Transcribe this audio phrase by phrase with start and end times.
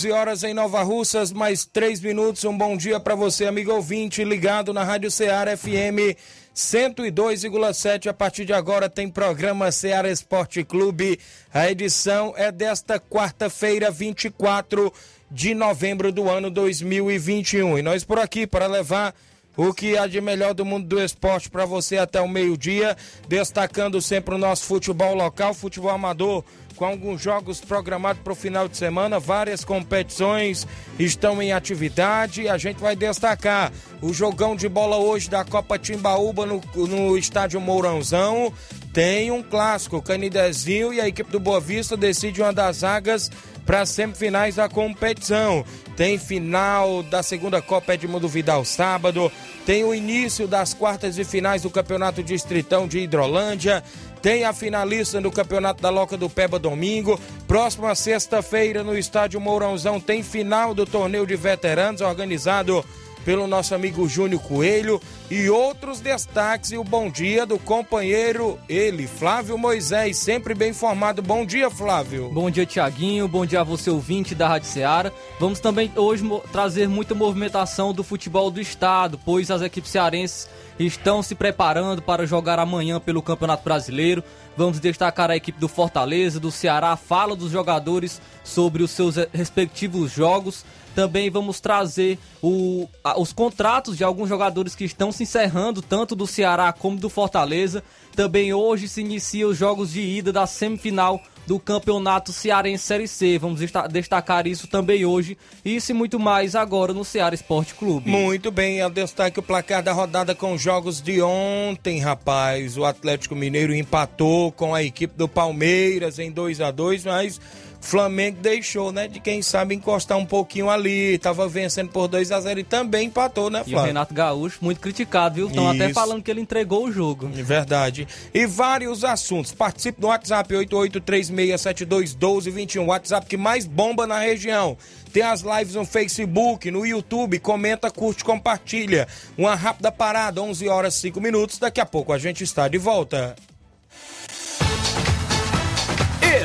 [0.00, 2.42] 11 horas em Nova Russas, mais 3 minutos.
[2.44, 6.16] Um bom dia para você, amigo ouvinte, ligado na Rádio Ceará FM
[6.56, 8.06] 102,7.
[8.06, 11.20] A partir de agora tem programa Ceará Esporte Clube.
[11.52, 14.90] A edição é desta quarta-feira, 24
[15.30, 17.78] de novembro do ano 2021.
[17.78, 19.14] E nós por aqui para levar
[19.54, 22.96] o que há de melhor do mundo do esporte para você até o meio-dia,
[23.28, 26.42] destacando sempre o nosso futebol local, futebol amador
[26.80, 30.66] com alguns jogos programados para o final de semana, várias competições
[30.98, 32.48] estão em atividade.
[32.48, 37.60] A gente vai destacar o jogão de bola hoje da Copa Timbaúba no, no estádio
[37.60, 38.50] Mourãozão.
[38.94, 43.30] Tem um clássico, Canidezinho e a equipe do Boa Vista decide uma das vagas
[43.66, 45.62] para as semifinais da competição.
[45.96, 49.30] Tem final da segunda Copa Edmundo Vidal sábado,
[49.66, 53.84] tem o início das quartas e finais do Campeonato Distritão de Hidrolândia,
[54.22, 57.18] tem a finalista do Campeonato da Loca do Peba domingo.
[57.46, 62.84] Próxima sexta-feira no Estádio Mourãozão tem final do torneio de veteranos organizado
[63.24, 65.00] pelo nosso amigo Júnior Coelho
[65.30, 71.22] e outros destaques e o bom dia do companheiro ele, Flávio Moisés, sempre bem informado.
[71.22, 72.30] Bom dia, Flávio.
[72.32, 73.28] Bom dia, Tiaguinho.
[73.28, 75.12] Bom dia a você, ouvinte da Rádio Ceará.
[75.38, 80.48] Vamos também hoje trazer muita movimentação do futebol do estado, pois as equipes cearenses
[80.78, 84.24] estão se preparando para jogar amanhã pelo Campeonato Brasileiro.
[84.56, 90.10] Vamos destacar a equipe do Fortaleza, do Ceará, fala dos jogadores sobre os seus respectivos
[90.10, 90.64] jogos.
[91.00, 96.26] Também vamos trazer o, os contratos de alguns jogadores que estão se encerrando, tanto do
[96.26, 97.82] Ceará como do Fortaleza.
[98.14, 103.38] Também hoje se iniciam os jogos de ida da semifinal do Campeonato Cearense Série C.
[103.38, 103.60] Vamos
[103.90, 105.38] destacar isso também hoje.
[105.64, 108.10] Isso e muito mais agora no Ceará Esporte Clube.
[108.10, 112.76] Muito bem, eu destaque o placar da rodada com os jogos de ontem, rapaz.
[112.76, 117.40] O Atlético Mineiro empatou com a equipe do Palmeiras em 2 a 2 mas
[117.80, 122.40] Flamengo deixou, né, de quem sabe encostar um pouquinho ali, tava vencendo por 2 a
[122.40, 123.78] 0 e também empatou, né, Flávio?
[123.78, 125.48] E o Renato Gaúcho, muito criticado, viu?
[125.48, 127.30] Estão até falando que ele entregou o jogo.
[127.36, 128.06] É verdade.
[128.32, 129.52] E vários assuntos.
[129.52, 134.76] Participe do WhatsApp 8836721221, WhatsApp que mais bomba na região.
[135.12, 139.08] Tem as lives no Facebook, no YouTube, comenta, curte, compartilha.
[139.36, 141.58] Uma rápida parada, 11 horas 5 minutos.
[141.58, 143.34] Daqui a pouco a gente está de volta.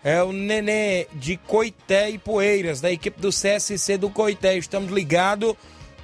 [0.03, 4.57] É o Nenê de Coité e Poeiras, da equipe do CSC do Coité.
[4.57, 5.55] Estamos ligados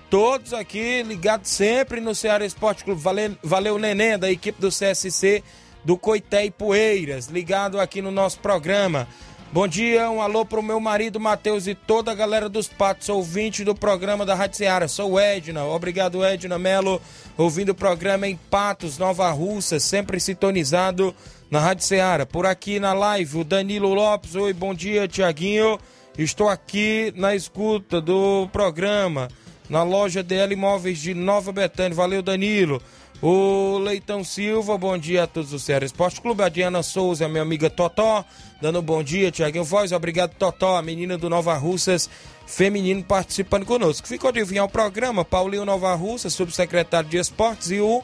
[0.10, 3.02] todos aqui ligados sempre no Ceará Esporte Clube.
[3.02, 5.44] Valeu, valeu Neném, da equipe do CSC
[5.84, 9.08] do Coité e Poeiras, ligado aqui no nosso programa.
[9.52, 13.64] Bom dia, um alô pro meu marido Matheus e toda a galera dos Patos, ouvinte
[13.64, 14.88] do programa da Rádio Ceará.
[14.88, 17.02] Sou Edna, obrigado Edna Melo,
[17.38, 21.16] ouvindo o programa em Patos, Nova Russa, sempre sintonizado
[21.50, 22.26] na Rádio Ceará.
[22.26, 25.80] Por aqui na live, o Danilo Lopes, oi, bom dia Tiaguinho,
[26.18, 29.30] estou aqui na escuta do programa
[29.70, 31.96] na loja DL Imóveis de Nova Betânia.
[31.96, 32.82] Valeu, Danilo.
[33.22, 36.42] O Leitão Silva, bom dia a todos do Ceará Esporte Clube.
[36.42, 38.24] A Diana Souza, minha amiga Totó,
[38.62, 39.30] dando um bom dia.
[39.30, 42.10] Tiaguinho Voz, obrigado, Totó, a menina do Nova Russas,
[42.48, 44.08] feminino, participando conosco.
[44.08, 48.02] Ficou de vir ao programa Paulinho Nova Russa, subsecretário de Esportes, e o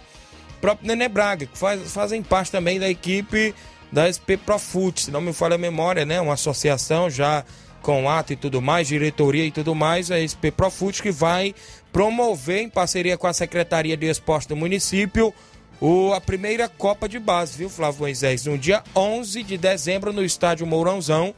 [0.60, 3.56] próprio Nenê Braga, que faz, fazem parte também da equipe
[3.92, 6.20] da SP Profut, se não me falha a memória, né?
[6.20, 7.46] Uma associação já
[7.86, 11.54] com ato e tudo mais, diretoria e tudo mais, a SP Profute que vai
[11.94, 15.32] promover em parceria com a Secretaria de Esporte do município
[15.80, 18.46] o, a primeira Copa de Base, viu, Flávio Moisés?
[18.46, 21.36] No dia 11 de dezembro no estádio Mourãozão.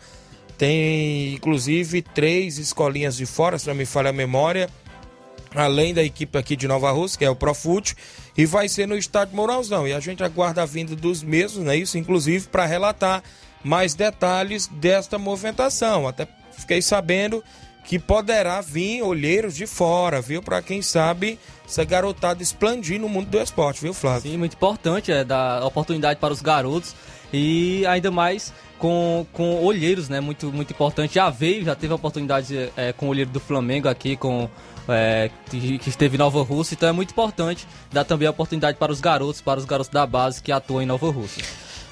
[0.58, 4.70] Tem inclusive três escolinhas de fora, se não me falha a memória,
[5.54, 7.96] além da equipe aqui de Nova Rússia, que é o Profute,
[8.36, 9.88] e vai ser no estádio Mourãozão.
[9.88, 11.76] E a gente aguarda a vinda dos mesmos, né?
[11.76, 13.22] Isso, inclusive, para relatar
[13.64, 16.08] mais detalhes desta movimentação.
[16.08, 17.44] Até fiquei sabendo
[17.84, 20.44] que poderá vir olheiros de fora, viu?
[20.44, 24.30] Para quem sabe essa garotada expandir no mundo do esporte, viu, Flávio?
[24.30, 26.94] Sim, muito importante, é dar oportunidade para os garotos
[27.32, 30.20] e ainda mais com, com olheiros, né?
[30.20, 31.16] Muito, muito importante.
[31.16, 34.50] Já veio, já teve oportunidade é, com o olheiro do Flamengo aqui, com
[34.90, 38.92] é, que esteve em Nova Rússia, então é muito importante dar também a oportunidade para
[38.92, 41.44] os garotos, para os garotos da base que atuam em Nova Rússia.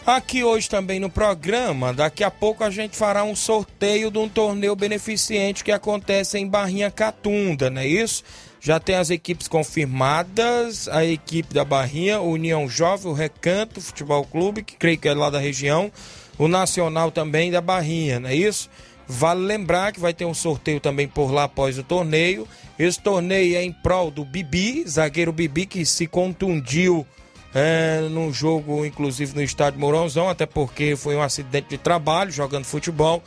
[0.05, 4.29] Aqui hoje também no programa, daqui a pouco a gente fará um sorteio de um
[4.29, 8.23] torneio beneficente que acontece em Barrinha Catunda, não é isso?
[8.61, 14.61] Já tem as equipes confirmadas, a equipe da Barrinha, União Jovem, o Recanto Futebol Clube,
[14.61, 15.91] que creio que é lá da região,
[16.37, 18.69] o Nacional também da Barrinha, não é isso?
[19.07, 22.47] Vale lembrar que vai ter um sorteio também por lá após o torneio.
[22.77, 27.07] Esse torneio é em prol do Bibi, zagueiro Bibi que se contundiu
[27.55, 32.65] é, num jogo, inclusive no estádio Mourãozão, até porque foi um acidente de trabalho jogando
[32.65, 33.23] futebol.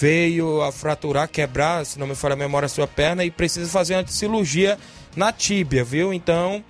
[0.00, 3.70] Veio a fraturar, quebrar, se não me falha a memória, a sua perna e precisa
[3.70, 4.76] fazer uma cirurgia
[5.14, 6.12] na tíbia, viu?
[6.12, 6.62] Então,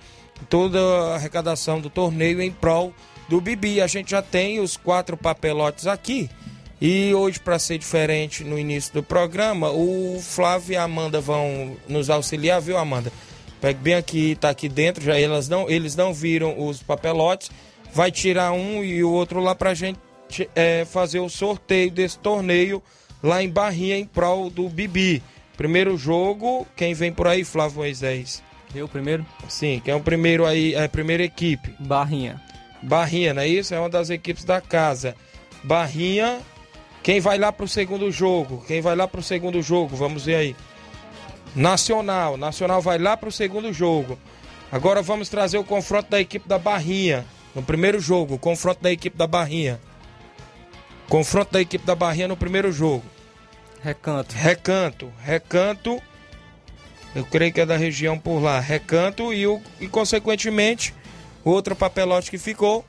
[0.47, 2.93] toda a arrecadação do torneio em prol
[3.27, 3.81] do Bibi.
[3.81, 6.29] A gente já tem os quatro papelotes aqui.
[6.81, 11.75] E hoje, para ser diferente no início do programa, o Flávio e a Amanda vão
[11.87, 13.11] nos auxiliar, viu, Amanda?
[13.61, 17.51] Pegue bem aqui, tá aqui dentro, já elas não, eles não viram os papelotes.
[17.93, 19.99] Vai tirar um e o outro lá pra gente
[20.55, 22.81] é, fazer o sorteio desse torneio
[23.21, 25.21] lá em Barrinha em prol do Bibi.
[25.57, 28.41] Primeiro jogo, quem vem por aí, Flávio Moisés?
[28.73, 29.25] Eu primeiro?
[29.49, 31.73] Sim, quem é o primeiro aí, é a primeira equipe?
[31.79, 32.41] Barrinha.
[32.81, 33.73] Barrinha, não é isso?
[33.73, 35.15] É uma das equipes da casa.
[35.63, 36.39] Barrinha,
[37.03, 38.63] quem vai lá pro segundo jogo?
[38.67, 39.95] Quem vai lá pro segundo jogo?
[39.95, 40.55] Vamos ver aí.
[41.59, 42.37] Nacional.
[42.37, 44.17] Nacional vai lá para o segundo jogo.
[44.71, 47.25] Agora vamos trazer o confronto da equipe da Barrinha.
[47.53, 49.77] No primeiro jogo, o confronto da equipe da Barrinha.
[51.09, 53.03] Confronto da equipe da Barrinha no primeiro jogo.
[53.83, 54.33] Recanto.
[54.35, 55.11] Recanto.
[55.21, 56.01] Recanto.
[57.13, 58.57] Eu creio que é da região por lá.
[58.61, 60.93] Recanto e, o, e consequentemente,
[61.43, 62.85] outro papelote que ficou.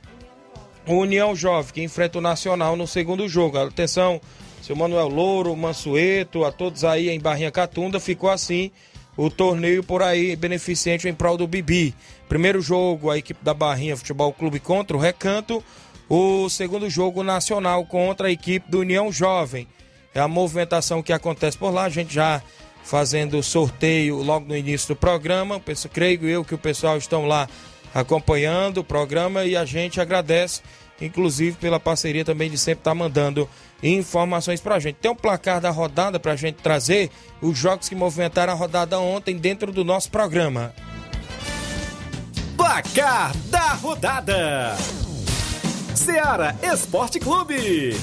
[0.87, 3.59] o União Jovem, que enfrenta o Nacional no segundo jogo.
[3.59, 4.21] Atenção,
[4.63, 8.71] seu Manuel Louro, Mansueto, a todos aí em Barrinha Catunda, ficou assim
[9.17, 11.95] o torneio por aí beneficente em prol do Bibi.
[12.29, 15.63] Primeiro jogo, a equipe da Barrinha Futebol Clube contra o Recanto.
[16.09, 19.69] O segundo jogo nacional contra a equipe do União Jovem.
[20.15, 21.85] É a movimentação que acontece por lá.
[21.85, 22.43] A gente já
[22.83, 25.61] fazendo sorteio logo no início do programa.
[25.61, 27.49] Penso, creio eu que o pessoal estão lá
[27.95, 30.63] acompanhando o programa e a gente agradece,
[31.01, 33.49] inclusive pela parceria também de sempre estar tá mandando
[33.83, 34.97] informações pra gente.
[34.97, 37.11] Tem um placar da rodada pra gente trazer
[37.41, 40.75] os jogos que movimentaram a rodada ontem dentro do nosso programa.
[42.57, 44.77] Placar da rodada:
[45.95, 47.97] Seara Esporte Clube.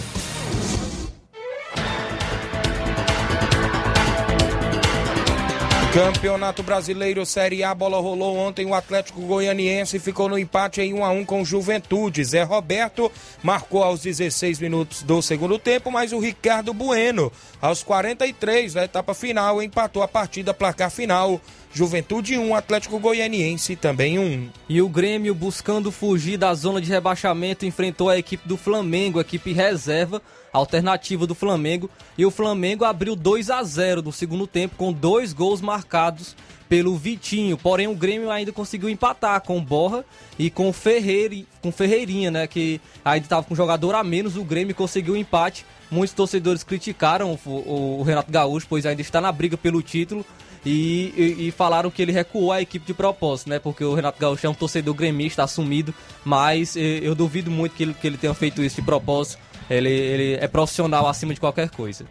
[5.93, 8.65] Campeonato Brasileiro Série A, bola rolou ontem.
[8.65, 12.23] O Atlético Goianiense ficou no empate em 1 a 1 com Juventude.
[12.23, 18.73] Zé Roberto marcou aos 16 minutos do segundo tempo, mas o Ricardo Bueno, aos 43
[18.73, 21.41] da etapa final, empatou a partida placar final.
[21.77, 24.49] Juventude 1, Atlético Goianiense também 1.
[24.67, 29.53] E o Grêmio, buscando fugir da zona de rebaixamento, enfrentou a equipe do Flamengo, equipe
[29.53, 30.19] reserva
[30.51, 31.87] alternativa do Flamengo.
[32.17, 36.35] E o Flamengo abriu 2 a 0 no segundo tempo, com dois gols marcados
[36.67, 37.55] pelo Vitinho.
[37.55, 40.03] Porém, o Grêmio ainda conseguiu empatar com Borra
[40.39, 42.47] e com, Ferreira, com Ferreirinha, né?
[42.47, 44.35] Que ainda estava com um jogador a menos.
[44.35, 45.63] O Grêmio conseguiu o empate.
[45.91, 50.25] Muitos torcedores criticaram o, o, Renato Gaúcho, pois ainda está na briga pelo título.
[50.69, 53.57] E, e, e, falaram que ele recuou a equipe de propósito, né?
[53.57, 55.93] Porque o Renato Gaúcho é um torcedor gremista assumido,
[56.25, 59.39] mas eh, eu duvido muito que ele, que ele tenha feito isso de propósito.
[59.69, 62.05] Ele, ele é profissional acima de qualquer coisa.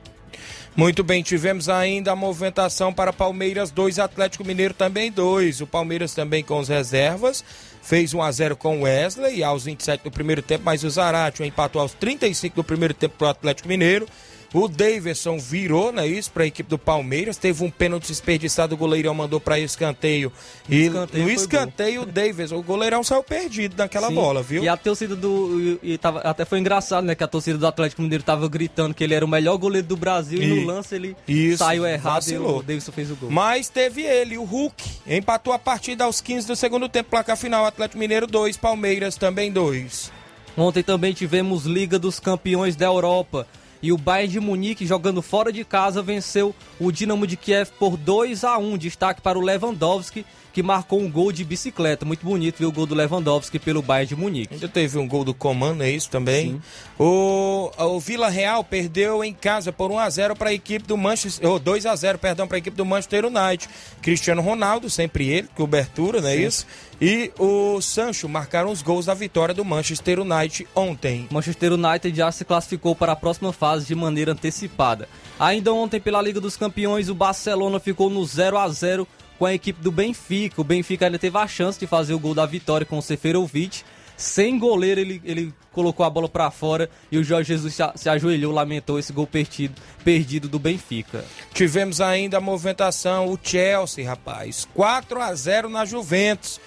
[0.75, 5.61] Muito bem, tivemos ainda a movimentação para Palmeiras 2, Atlético Mineiro também 2.
[5.61, 7.45] O Palmeiras também com as reservas,
[7.83, 11.45] fez 1 a 0 com o Wesley aos 27 do primeiro tempo, mas o Zarate
[11.45, 14.07] empatou aos 35 do primeiro tempo para o Atlético Mineiro.
[14.55, 17.37] O Davidson virou, né, isso, para a equipe do Palmeiras.
[17.37, 20.33] Teve um pênalti desperdiçado, o goleirão mandou para escanteio.
[20.69, 24.15] E escanteio no escanteio, o Davidson, o goleirão saiu perdido naquela Sim.
[24.15, 24.63] bola, viu?
[24.63, 25.79] E a torcida do.
[25.83, 29.05] E tava, até foi engraçado, né, que a torcida do Atlético Mineiro tava gritando que
[29.05, 32.15] ele era o melhor goleiro do Brasil e, e no lance ele isso, saiu errado
[32.15, 32.57] vacilou.
[32.57, 33.31] e o Davidson fez o gol.
[33.31, 37.65] Mas teve ele, o Hulk, empatou a partida aos 15 do segundo tempo, placar final,
[37.65, 40.13] Atlético Mineiro 2, Palmeiras também 2.
[40.57, 43.47] Ontem também tivemos Liga dos Campeões da Europa.
[43.83, 47.97] E o Bayern de Munique, jogando fora de casa, venceu o Dinamo de Kiev por
[47.97, 50.25] 2 a 1 Destaque para o Lewandowski,
[50.57, 52.07] que marcou um gol de bicicleta.
[52.07, 54.55] Muito bonito ver o gol do Lewandowski pelo Bayern de Munique.
[54.55, 56.53] Ainda teve um gol do Coman, é isso também?
[56.53, 56.63] Sim.
[56.99, 60.97] O, o Vila Real perdeu em casa por 1 a 0 para a equipe do
[60.97, 63.69] Manchester, ou 2 a 0, perdão, para a equipe do Manchester United.
[64.01, 66.47] Cristiano Ronaldo, sempre ele, cobertura, não é Sim.
[66.47, 66.67] isso?
[66.99, 71.29] E o Sancho marcaram os gols da vitória do Manchester United ontem.
[71.31, 75.07] Manchester United já se classificou para a próxima fase de maneira antecipada.
[75.39, 79.07] Ainda ontem pela Liga dos Campeões, o Barcelona ficou no 0 a 0
[79.39, 80.61] com a equipe do Benfica.
[80.61, 83.83] O Benfica ainda teve a chance de fazer o gol da vitória com o Seferovic.
[84.17, 88.09] Sem goleiro, ele, ele colocou a bola para fora e o Jorge Jesus se, se
[88.09, 91.23] ajoelhou, lamentou esse gol perdido, perdido do Benfica.
[91.53, 94.67] Tivemos ainda a movimentação, o Chelsea, rapaz.
[94.75, 96.59] 4 a 0 na Juventus.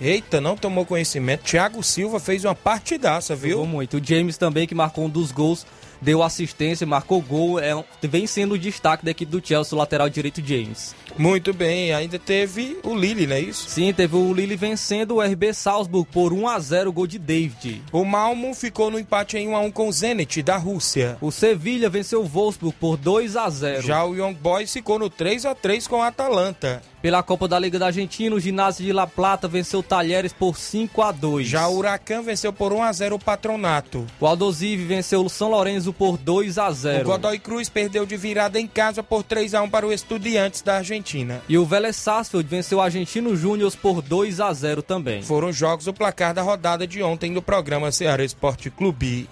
[0.00, 1.42] Eita, não tomou conhecimento.
[1.44, 3.52] Thiago Silva fez uma partidaça, viu?
[3.52, 3.96] Jogou muito.
[3.96, 5.66] O James também, que marcou um dos gols
[6.00, 10.08] deu assistência, marcou gol, é, vem sendo o destaque da equipe do Chelsea, o lateral
[10.08, 10.94] direito James.
[11.16, 13.68] Muito bem, ainda teve o Lille, não é isso?
[13.68, 17.82] Sim, teve o Lille vencendo o RB Salzburg por 1 a 0 gol de David.
[17.92, 21.16] O Malmo ficou no empate em 1 a 1 com o Zenit da Rússia.
[21.20, 23.82] O Sevilha venceu o Wolfsburg por 2 a 0.
[23.82, 26.82] Já o Young Boys ficou no 3 a 3 com a Atalanta.
[27.00, 30.58] Pela Copa da Liga da Argentina, o Ginásio de La Plata venceu o Talheres por
[30.58, 31.46] 5 a 2.
[31.46, 34.04] Já o Huracan venceu por 1 a 0 o Patronato.
[34.18, 37.02] O Aldosive venceu o São Lourenço por 2 a 0.
[37.02, 40.60] O Godoy Cruz perdeu de virada em casa por 3 a 1 para o Estudiantes
[40.60, 41.40] da Argentina.
[41.48, 45.22] E o Vélez Sarsfield venceu o Argentino Júnior por 2 a 0 também.
[45.22, 49.28] Foram jogos do placar da rodada de ontem do programa Ceará Esporte Clube.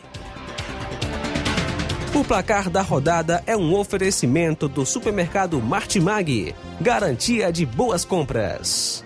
[2.14, 6.54] O placar da rodada é um oferecimento do supermercado Martimag.
[6.80, 9.02] Garantia de boas compras.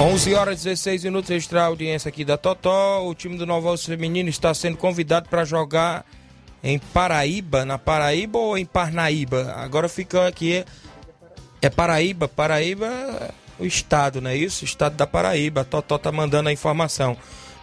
[0.00, 3.06] 11 horas e 16 minutos, extra audiência aqui da Totó.
[3.06, 6.04] O time do Novo Alto Feminino está sendo convidado para jogar
[6.62, 9.52] em Paraíba, na Paraíba ou em Parnaíba?
[9.56, 10.64] Agora fica aqui.
[11.60, 12.88] É Paraíba, Paraíba,
[13.58, 14.62] o estado, não é isso?
[14.62, 15.62] O estado da Paraíba.
[15.62, 17.16] A Totó tá mandando a informação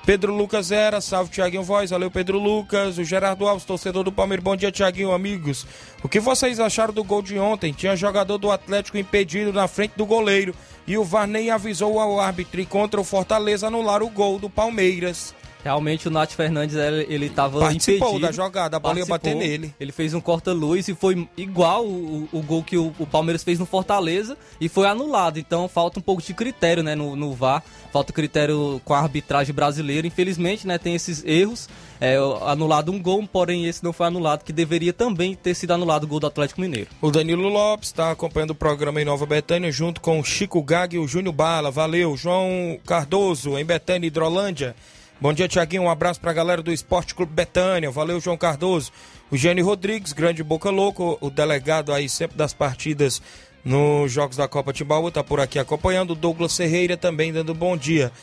[0.10, 2.98] Pedro Lucas era, salve Tiaguinho Voz, valeu Pedro Lucas.
[2.98, 5.68] O Gerardo Alves, torcedor do Palmeiras, bom dia Tiaguinho, amigos.
[6.01, 7.72] O que vocês acharam do gol de ontem?
[7.72, 10.56] Tinha jogador do Atlético impedido na frente do goleiro
[10.88, 14.50] e o VAR nem avisou ao árbitro e contra o Fortaleza anular o gol do
[14.50, 15.36] Palmeiras.
[15.63, 18.28] Realmente o Nath Fernandes ele estava Participou impedido.
[18.28, 19.74] da jogada, a bola ia bater nele.
[19.80, 23.60] Ele fez um corta-luz e foi igual o, o gol que o, o, Palmeiras fez
[23.60, 25.38] no Fortaleza e foi anulado.
[25.38, 27.62] Então falta um pouco de critério né, no, no VAR,
[27.92, 30.08] falta critério com a arbitragem brasileira.
[30.08, 31.68] Infelizmente né, tem esses erros.
[32.01, 36.06] É, anulado um gol, porém esse não foi anulado, que deveria também ter sido anulado
[36.06, 36.88] o gol do Atlético Mineiro.
[37.01, 40.96] O Danilo Lopes está acompanhando o programa em Nova Betânia, junto com o Chico Gag
[40.96, 41.70] e o Júnior Bala.
[41.70, 44.74] Valeu, João Cardoso, em Betânia, Hidrolândia.
[45.21, 45.83] Bom dia, Tiaguinho.
[45.83, 47.91] Um abraço pra galera do Esporte Clube Betânia.
[47.91, 48.89] Valeu, João Cardoso.
[49.29, 53.21] O Gênio Rodrigues, grande boca louco, o delegado aí sempre das partidas
[53.65, 56.11] nos Jogos da Copa Timbaúba, tá por aqui acompanhando.
[56.11, 58.13] O Douglas Ferreira também dando bom dia.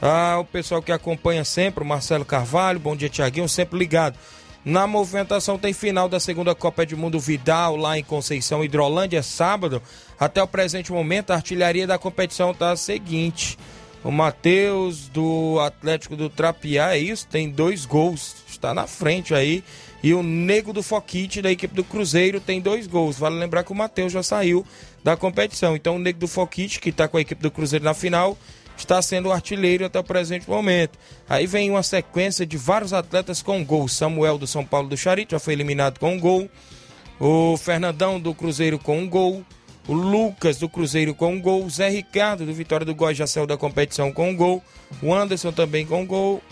[0.00, 4.16] Ah, o pessoal que acompanha sempre, o Marcelo Carvalho, bom dia, Tiaguinho, sempre ligado.
[4.64, 9.82] Na movimentação tem final da segunda Copa Edmundo Vidal lá em Conceição Hidrolândia, sábado.
[10.20, 13.58] Até o presente momento, a artilharia da competição tá a seguinte.
[14.04, 19.64] O Matheus do Atlético do Trapiá, é isso, tem dois gols, está na frente aí.
[20.02, 23.18] E o Nego do Foquite, da equipe do Cruzeiro, tem dois gols.
[23.18, 24.62] Vale lembrar que o Matheus já saiu
[25.02, 25.74] da competição.
[25.74, 28.36] Então o Nego do Foquite, que está com a equipe do Cruzeiro na final,
[28.76, 30.98] está sendo artilheiro até o presente momento.
[31.26, 33.88] Aí vem uma sequência de vários atletas com gol.
[33.88, 36.50] Samuel do São Paulo do Charito já foi eliminado com um gol.
[37.18, 39.42] O Fernandão do Cruzeiro com um gol
[39.86, 43.26] o Lucas do Cruzeiro com um gol, o Zé Ricardo do Vitória do Góis já
[43.26, 44.62] saiu da competição com um gol,
[45.02, 46.42] o Anderson também com um gol.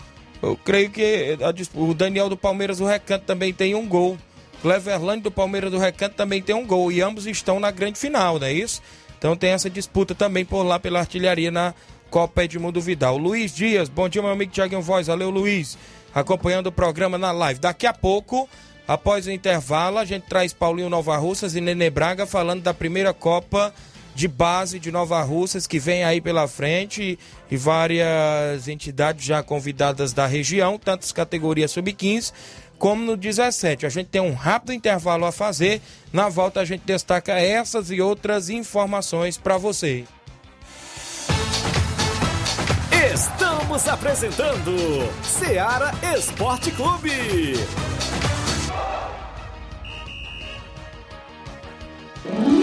[0.41, 4.17] Eu creio que a, o Daniel do Palmeiras do Recanto também tem um gol.
[4.61, 8.39] Cleverland do Palmeiras do Recanto também tem um gol e ambos estão na grande final,
[8.39, 8.81] não é isso?
[9.17, 11.73] Então tem essa disputa também por lá pela artilharia na
[12.09, 13.17] Copa Edmundo Vidal.
[13.17, 15.77] Luiz Dias, bom dia meu amigo Thiago Voz, valeu Luiz,
[16.13, 17.59] acompanhando o programa na live.
[17.59, 18.47] Daqui a pouco
[18.87, 23.13] Após o intervalo, a gente traz Paulinho Nova Russas e Nenê Braga falando da primeira
[23.13, 23.73] Copa
[24.15, 27.17] de base de Nova Russas que vem aí pela frente
[27.49, 32.31] e várias entidades já convidadas da região, tantas categorias sub-15
[32.77, 33.85] como no 17.
[33.85, 35.81] A gente tem um rápido intervalo a fazer.
[36.11, 40.03] Na volta a gente destaca essas e outras informações para você.
[43.13, 44.75] Estamos apresentando
[45.23, 47.53] Seara Esporte Clube.
[52.25, 52.62] Bye.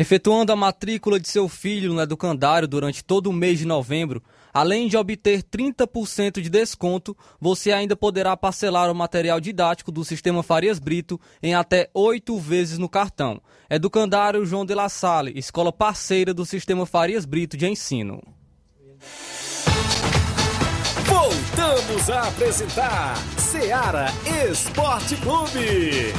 [0.00, 4.88] Efetuando a matrícula de seu filho no educandário durante todo o mês de novembro, além
[4.88, 10.78] de obter 30% de desconto, você ainda poderá parcelar o material didático do Sistema Farias
[10.78, 13.42] Brito em até oito vezes no cartão.
[13.68, 18.22] Educandário João de La Salle, escola parceira do Sistema Farias Brito de ensino.
[21.04, 24.06] Voltamos a apresentar Seara
[24.50, 26.14] Esporte Clube.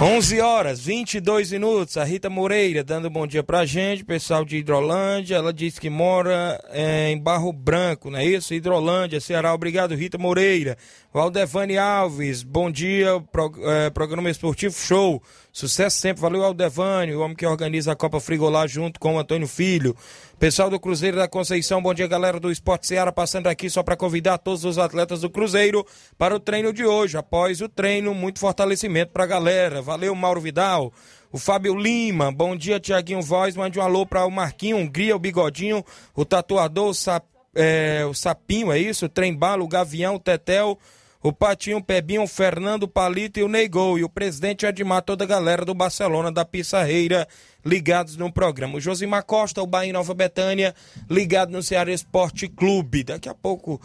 [0.00, 1.96] 11 horas 22 minutos.
[1.96, 5.34] A Rita Moreira dando um bom dia pra gente, pessoal de Hidrolândia.
[5.34, 8.54] Ela disse que mora é, em Barro Branco, não é isso?
[8.54, 9.52] Hidrolândia, Ceará.
[9.52, 10.78] Obrigado, Rita Moreira.
[11.12, 13.20] Valdevani Alves, bom dia.
[13.32, 15.20] Pro, é, programa Esportivo Show.
[15.52, 16.22] Sucesso sempre.
[16.22, 19.96] Valeu, Aldevani, o homem que organiza a Copa Frigolá junto com o Antônio Filho.
[20.38, 23.96] Pessoal do Cruzeiro da Conceição, bom dia, galera do Esporte Seara, passando aqui só para
[23.96, 25.84] convidar todos os atletas do Cruzeiro
[26.16, 27.18] para o treino de hoje.
[27.18, 29.82] Após o treino, muito fortalecimento para a galera.
[29.82, 30.92] Valeu, Mauro Vidal.
[31.32, 33.56] O Fábio Lima, bom dia, Tiaguinho Voz.
[33.56, 38.14] Mande um alô para o Marquinho, Hungria, o Bigodinho, o Tatuador, o, Sap, é, o
[38.14, 39.06] Sapinho, é isso?
[39.06, 40.78] O Trembalo, o Gavião, o Tetel
[41.22, 43.98] o Patinho, o Pebinho, o Fernando, Palito e o Neigol.
[43.98, 47.26] E o presidente Admar, toda a galera do Barcelona, da Pissarreira,
[47.64, 48.76] ligados no programa.
[48.76, 50.74] O Josimar Costa, o Bahia Nova Betânia,
[51.10, 53.04] ligado no Ceará Esporte Clube.
[53.04, 53.80] Daqui a pouco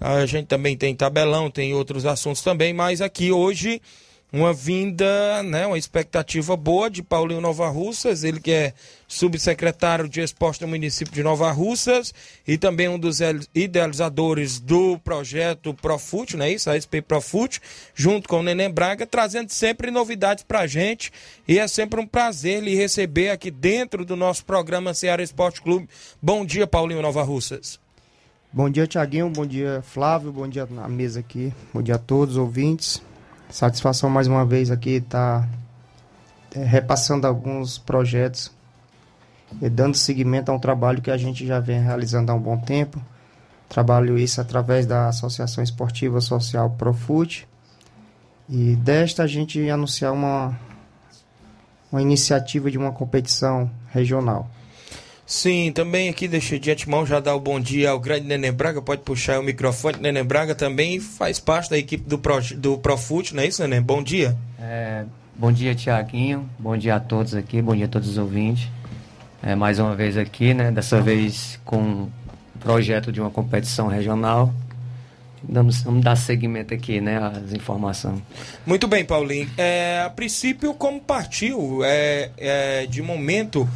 [0.00, 3.80] a gente também tem tabelão, tem outros assuntos também, mas aqui hoje
[4.32, 8.74] uma vinda, né, uma expectativa boa de Paulinho Nova Russas, ele que é
[9.06, 12.12] subsecretário de esporte do município de Nova Russas
[12.46, 13.20] e também um dos
[13.54, 17.60] idealizadores do projeto Profute, né, isso, a SP Profute,
[17.94, 21.12] junto com o Neném Braga, trazendo sempre novidades pra gente
[21.46, 25.88] e é sempre um prazer lhe receber aqui dentro do nosso programa Ceará Esporte Clube.
[26.20, 27.78] Bom dia, Paulinho Nova Russas.
[28.52, 32.36] Bom dia, Tiaguinho, bom dia, Flávio, bom dia na mesa aqui, bom dia a todos
[32.36, 33.02] os ouvintes.
[33.50, 35.48] Satisfação mais uma vez aqui estar tá,
[36.58, 38.50] é, repassando alguns projetos
[39.62, 42.58] e dando seguimento a um trabalho que a gente já vem realizando há um bom
[42.58, 43.00] tempo.
[43.68, 47.48] Trabalho isso através da Associação Esportiva Social Profute.
[48.48, 50.58] E desta a gente anunciar uma,
[51.90, 54.48] uma iniciativa de uma competição regional.
[55.26, 58.80] Sim, também aqui deixa de antemão já dar o bom dia ao grande Nenê Braga,
[58.80, 59.98] pode puxar o microfone.
[60.00, 63.80] Nenê Braga também faz parte da equipe do, Pro, do Profute, não é isso, Nenê?
[63.80, 64.36] Bom dia.
[64.60, 66.48] É, bom dia, Tiaguinho.
[66.56, 68.68] Bom dia a todos aqui, bom dia a todos os ouvintes.
[69.42, 70.70] É, mais uma vez aqui, né?
[70.70, 72.10] Dessa vez com um
[72.60, 74.54] projeto de uma competição regional.
[75.42, 78.20] Vamos, vamos dar seguimento aqui, né, às informações.
[78.64, 79.48] Muito bem, Paulinho.
[79.56, 83.68] É, a princípio, como partiu é, é de momento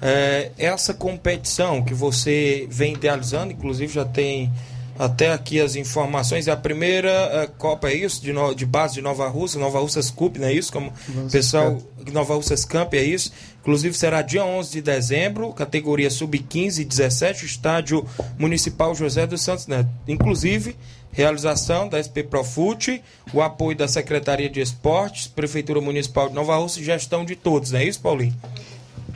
[0.00, 4.50] é, essa competição que você vem idealizando, inclusive já tem
[4.98, 8.20] até aqui as informações, é a primeira é, Copa, é isso?
[8.20, 10.72] De, no, de base de Nova Rússia, Nova Russas Cup, não é isso?
[10.72, 11.78] Como Vamos pessoal.
[12.12, 13.30] Nova Russas Camp, é isso?
[13.60, 18.04] Inclusive será dia 11 de dezembro, categoria sub-15 e 17, estádio
[18.38, 19.88] municipal José dos Santos Neto.
[20.06, 20.74] Inclusive,
[21.12, 26.80] realização da SP Profute, o apoio da Secretaria de Esportes, Prefeitura Municipal de Nova Rússia
[26.80, 28.34] e gestão de todos, não é isso, Paulinho?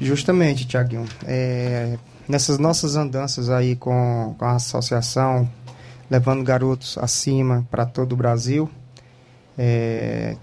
[0.02, 1.06] Justamente, Tiaguinho.
[1.24, 1.96] É,
[2.28, 5.48] nessas nossas andanças aí com, com a associação,
[6.10, 8.68] levando garotos acima para todo o Brasil,
[9.56, 10.36] é,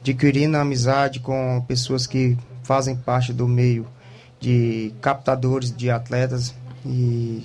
[0.00, 3.86] adquirindo amizade com pessoas que fazem parte do meio
[4.40, 6.52] de captadores de atletas
[6.84, 7.44] e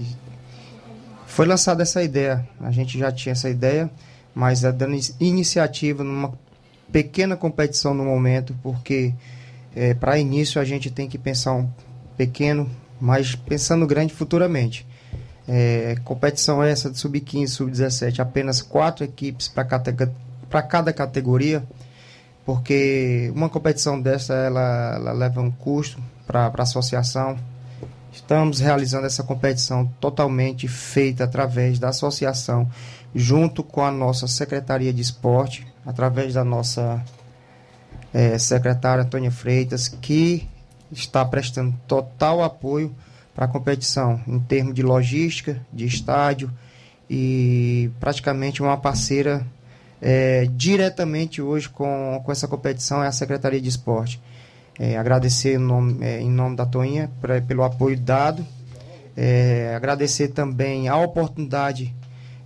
[1.27, 2.47] foi lançada essa ideia.
[2.59, 3.91] A gente já tinha essa ideia,
[4.33, 6.33] mas é dando iniciativa numa
[6.91, 9.13] pequena competição no momento, porque
[9.75, 11.69] é, para início, a gente tem que pensar um
[12.15, 14.87] pequeno, mas pensando grande futuramente.
[15.47, 21.63] É, competição essa de sub-15, sub-17, apenas quatro equipes para cada categoria,
[22.45, 27.37] porque uma competição dessa ela, ela leva um custo para a associação.
[28.11, 32.67] Estamos realizando essa competição totalmente feita através da associação,
[33.13, 37.03] junto com a nossa Secretaria de Esporte, através da nossa
[38.15, 40.47] é, secretária Antônia Freitas, que
[40.89, 42.95] está prestando total apoio
[43.35, 46.49] para a competição em termos de logística, de estádio
[47.09, 49.45] e praticamente uma parceira
[50.01, 54.21] é, diretamente hoje com, com essa competição é a Secretaria de Esporte.
[54.79, 58.45] É, agradecer em nome, é, em nome da Toinha pra, pelo apoio dado,
[59.17, 61.93] é, agradecer também a oportunidade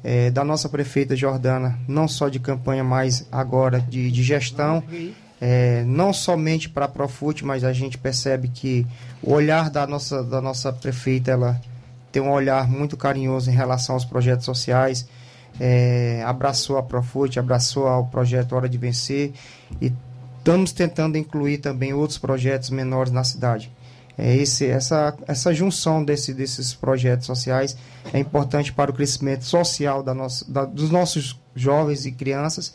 [0.03, 4.83] é, da nossa prefeita Jordana, não só de campanha, mas agora de, de gestão
[5.41, 8.85] é, não somente para a Profute, mas a gente percebe que
[9.21, 11.59] o olhar da nossa, da nossa prefeita ela
[12.11, 15.07] tem um olhar muito carinhoso em relação aos projetos sociais,
[15.59, 19.31] é, abraçou a Profute, abraçou o projeto Hora de Vencer
[19.81, 19.93] e
[20.39, 23.71] estamos tentando incluir também outros projetos menores na cidade.
[24.17, 27.77] É esse, essa, essa junção desse, desses projetos sociais
[28.13, 32.73] é importante para o crescimento social da nossa, da, dos nossos jovens e crianças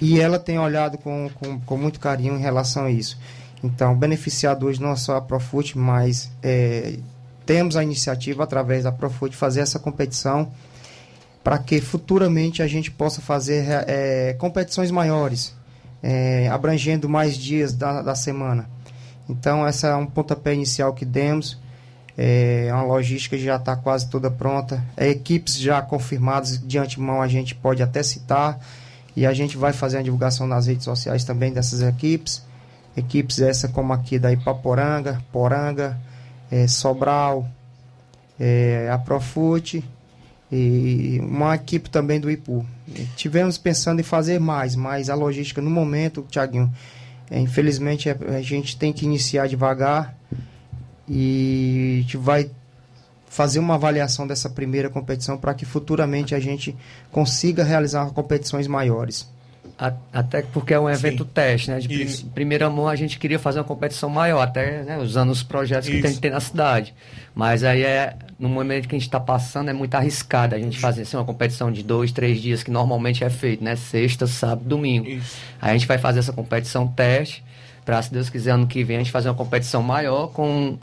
[0.00, 3.18] e ela tem olhado com, com, com muito carinho em relação a isso.
[3.62, 6.98] Então, beneficiadores não só a Profut, mas é,
[7.44, 10.52] temos a iniciativa através da Profut fazer essa competição
[11.42, 15.54] para que futuramente a gente possa fazer é, competições maiores,
[16.02, 18.68] é, abrangendo mais dias da, da semana.
[19.28, 21.58] Então, essa é um pontapé inicial que demos.
[22.16, 24.84] É uma logística já está quase toda pronta.
[24.96, 28.58] É, equipes já confirmadas de antemão a gente pode até citar.
[29.18, 32.40] E a gente vai fazer a divulgação nas redes sociais também dessas equipes.
[32.96, 35.98] Equipes essa como aqui da Ipaporanga, Poranga,
[36.48, 37.44] é, Sobral,
[38.38, 39.84] é, a Profute
[40.52, 42.64] e uma equipe também do Ipu.
[43.16, 46.72] Tivemos pensando em fazer mais, mas a logística no momento, Tiaguinho,
[47.28, 50.16] é, infelizmente, é, a gente tem que iniciar devagar
[51.08, 52.48] e a gente vai
[53.28, 56.76] fazer uma avaliação dessa primeira competição para que futuramente a gente
[57.10, 59.28] consiga realizar competições maiores.
[60.12, 61.30] Até porque é um evento Sim.
[61.32, 61.78] teste, né?
[61.78, 62.26] De Isso.
[62.34, 65.98] primeira mão a gente queria fazer uma competição maior, até né, usando os projetos Isso.
[65.98, 66.92] que tem, tem na cidade.
[67.32, 70.80] Mas aí é, no momento que a gente está passando, é muito arriscado a gente
[70.80, 73.76] fazer assim, uma competição de dois, três dias que normalmente é feito, né?
[73.76, 75.06] Sexta, sábado, domingo.
[75.06, 75.36] Isso.
[75.62, 77.44] Aí a gente vai fazer essa competição teste,
[77.84, 80.76] para se Deus quiser, ano que vem a gente fazer uma competição maior com,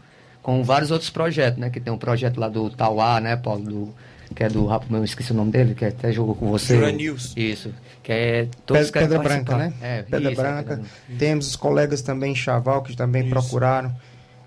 [0.46, 1.72] com vários outros projetos, né?
[1.72, 3.64] Que tem um projeto lá do Tauá, né, Paulo?
[3.64, 3.96] Do,
[4.36, 4.70] que é do.
[4.92, 6.76] Eu esqueci o nome dele, que até jogou com você.
[6.76, 7.34] Jura News.
[7.36, 7.74] Isso.
[8.04, 9.74] Que é todos Pedra, Pedra Branca, né?
[9.82, 10.74] É, Pedra isso, Branca.
[10.74, 10.92] É Pedra...
[11.18, 13.32] Temos os colegas também em Chaval que também isso.
[13.32, 13.92] procuraram.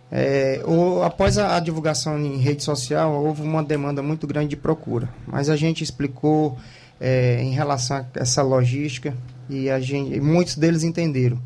[0.08, 4.56] É, o, após a, a, divulgação em rede social, houve uma demanda muito grande de
[4.56, 5.08] procura.
[5.26, 6.56] Mas a gente explicou
[7.00, 9.16] é, em relação a essa logística
[9.50, 11.40] e a gente, muitos deles entenderam.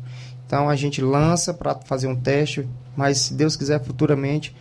[0.45, 4.55] Então a gente lança para fazer um teste, mas se Deus quiser futuramente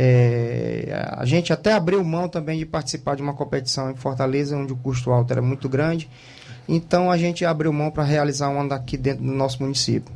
[0.00, 4.72] é, a gente até abriu mão também de participar de uma competição em Fortaleza, onde
[4.72, 6.08] o custo alto era muito grande.
[6.68, 10.14] Então a gente abriu mão para realizar uma daqui dentro do nosso município.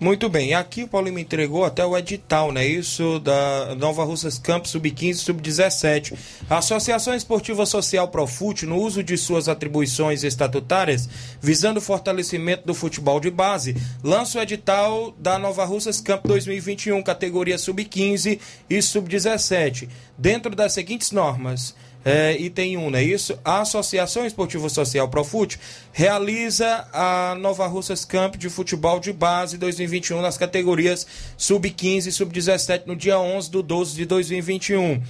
[0.00, 2.64] Muito bem, aqui o Paulinho me entregou até o edital, né?
[2.64, 6.16] Isso da Nova Russas Campos Sub-15 Sub-17.
[6.48, 11.08] A Associação Esportiva Social Profute, no uso de suas atribuições estatutárias,
[11.40, 17.02] visando o fortalecimento do futebol de base, lança o edital da Nova Russas Campos 2021,
[17.02, 18.38] categoria Sub-15
[18.70, 23.38] e Sub-17, dentro das seguintes normas é, item 1, não é isso?
[23.44, 25.58] A Associação Esportiva Social Profute
[25.92, 31.06] realiza a Nova Russas Camp de Futebol de Base 2021 nas categorias
[31.36, 35.02] Sub-15 e Sub-17 no dia 11 do 12 de 2021.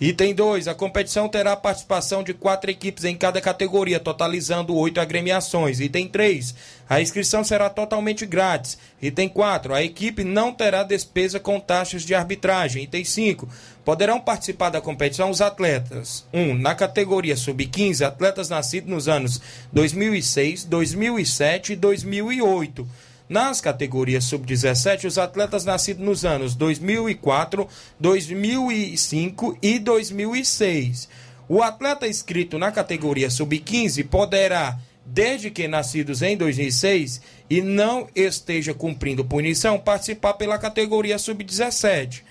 [0.00, 0.66] Item 2.
[0.66, 5.78] A competição terá participação de quatro equipes em cada categoria, totalizando oito agremiações.
[5.78, 6.54] Item 3.
[6.88, 8.78] A inscrição será totalmente grátis.
[9.02, 9.74] Item 4.
[9.74, 12.84] A equipe não terá despesa com taxas de arbitragem.
[12.84, 13.46] Item 5.
[13.84, 16.24] Poderão participar da competição os atletas.
[16.32, 16.40] 1.
[16.40, 19.38] Um, na categoria sub-15, atletas nascidos nos anos
[19.70, 22.88] 2006, 2007 e 2008
[23.30, 27.68] nas categorias sub-17, os atletas nascidos nos anos 2004,
[28.00, 31.08] 2005 e 2006.
[31.48, 38.74] O atleta inscrito na categoria sub-15 poderá, desde que nascidos em 2006 e não esteja
[38.74, 42.22] cumprindo punição, participar pela categoria sub-17.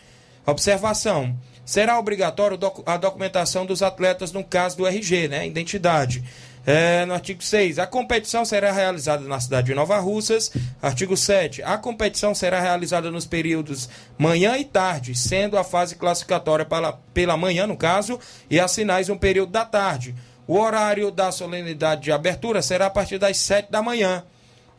[0.46, 1.34] Observação:
[1.66, 5.48] será obrigatório a documentação dos atletas no caso do RG, né?
[5.48, 6.26] Identidade.
[6.66, 10.52] É, no artigo 6, a competição será realizada na cidade de Nova Russas.
[10.82, 16.66] Artigo 7, a competição será realizada nos períodos manhã e tarde, sendo a fase classificatória
[16.66, 18.20] pela, pela manhã, no caso,
[18.50, 20.14] e as finais no período da tarde.
[20.48, 24.24] O horário da solenidade de abertura será a partir das 7 da manhã.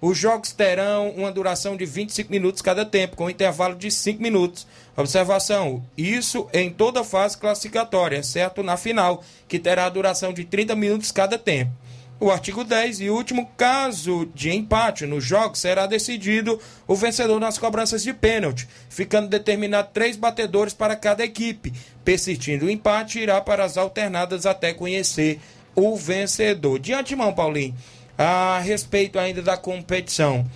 [0.01, 4.23] Os jogos terão uma duração de 25 minutos cada tempo, com um intervalo de 5
[4.23, 4.67] minutos.
[4.97, 10.75] Observação: isso em toda fase classificatória, exceto na final, que terá a duração de 30
[10.77, 11.73] minutos cada tempo.
[12.23, 17.57] O artigo 10 e último caso de empate no jogo será decidido o vencedor nas
[17.57, 21.73] cobranças de pênalti, ficando determinado três batedores para cada equipe.
[22.05, 25.41] Persistindo o empate, irá para as alternadas até conhecer
[25.75, 26.79] o vencedor.
[26.79, 27.75] De antemão, Paulinho,
[28.19, 30.47] a respeito ainda da competição.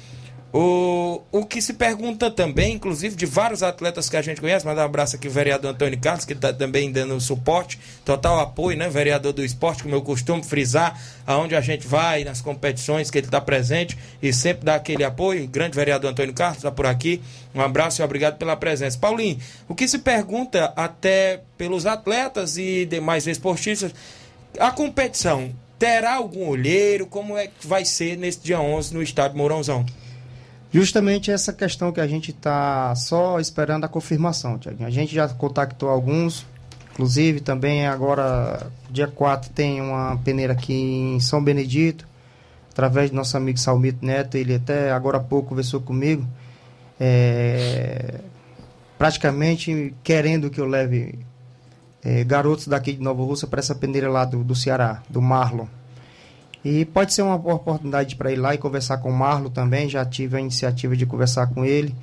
[0.57, 4.83] O, o que se pergunta também, inclusive, de vários atletas que a gente conhece, mandar
[4.83, 8.89] um abraço aqui o vereador Antônio Carlos, que está também dando suporte, total apoio, né?
[8.89, 13.27] Vereador do esporte, como eu costumo frisar, aonde a gente vai, nas competições que ele
[13.27, 15.49] está presente e sempre dá aquele apoio.
[15.49, 17.21] Grande vereador Antônio Carlos está por aqui.
[17.53, 18.97] Um abraço e obrigado pela presença.
[18.97, 23.93] Paulinho, o que se pergunta até pelos atletas e demais esportistas,
[24.61, 27.09] a competição terá algum olheiro?
[27.09, 29.85] Como é que vai ser nesse dia 11 no estádio Mourãozão?
[30.75, 34.89] Justamente essa questão que a gente está só esperando a confirmação, Tiaguinho.
[34.89, 36.45] A gente já contactou alguns,
[36.93, 42.05] inclusive também agora, dia 4, tem uma peneira aqui em São Benedito,
[42.73, 46.27] através do nosso amigo Salmito Neto, ele até agora há pouco conversou comigo,
[46.99, 48.19] é,
[48.99, 51.21] praticamente querendo que eu leve
[52.03, 55.69] é, garotos daqui de Nova Rússia para essa peneira lá do, do Ceará, do Marlon.
[56.65, 59.89] E pode ser uma oportunidade para ir lá e conversar com o Marlo também.
[59.89, 61.95] Já tive a iniciativa de conversar com ele.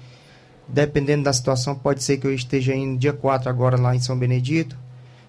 [0.67, 4.17] Dependendo da situação, pode ser que eu esteja indo dia 4 agora lá em São
[4.17, 4.77] Benedito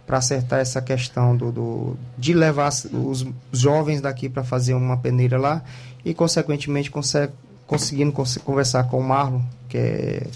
[0.07, 5.39] para acertar essa questão do, do de levar os jovens daqui para fazer uma peneira
[5.39, 5.63] lá
[6.05, 7.33] e, consequentemente, consegue,
[7.67, 10.27] conseguindo conversar com o Marlo, que é,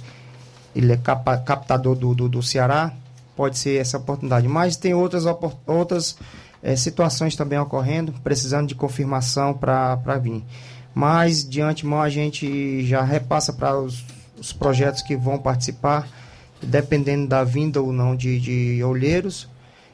[0.75, 2.93] ele é capa, captador do, do, do Ceará,
[3.37, 4.49] pode ser essa oportunidade.
[4.49, 5.25] Mas tem outras,
[5.67, 6.17] outras
[6.67, 10.43] é, situações também ocorrendo, precisando de confirmação para vir.
[10.93, 14.05] Mas, de antemão, a gente já repassa para os,
[14.37, 16.09] os, projetos que vão participar,
[16.61, 19.49] dependendo da vinda ou não de, de olheiros.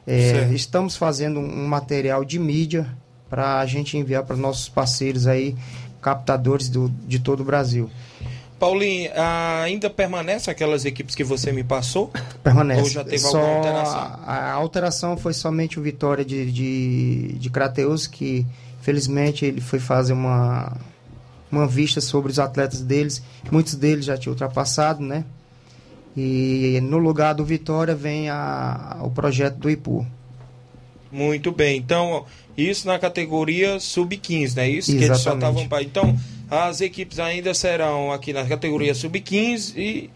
[0.07, 2.87] É, estamos fazendo um material de mídia
[3.29, 5.55] para a gente enviar para nossos parceiros aí,
[6.01, 7.91] captadores do, de todo o Brasil.
[8.63, 9.11] Paulinho,
[9.65, 12.13] ainda permanece aquelas equipes que você me passou?
[12.45, 12.83] Permanece.
[12.83, 14.01] Ou já teve Só alguma alteração?
[14.25, 18.47] A, a, alteração foi somente o Vitória de, de, de Crateus, que
[18.81, 20.77] felizmente ele foi fazer uma,
[21.51, 23.21] uma vista sobre os atletas deles.
[23.51, 25.25] Muitos deles já tinham ultrapassado, né?
[26.17, 30.07] E no lugar do Vitória vem a, o projeto do Ipu.
[31.11, 31.79] Muito bem.
[31.79, 34.69] Então, isso na categoria sub-15, né?
[34.69, 34.99] Isso Exatamente.
[34.99, 35.83] que eles só estavam para.
[35.83, 36.17] Então,
[36.55, 40.11] as equipes ainda serão aqui na categoria sub-15 e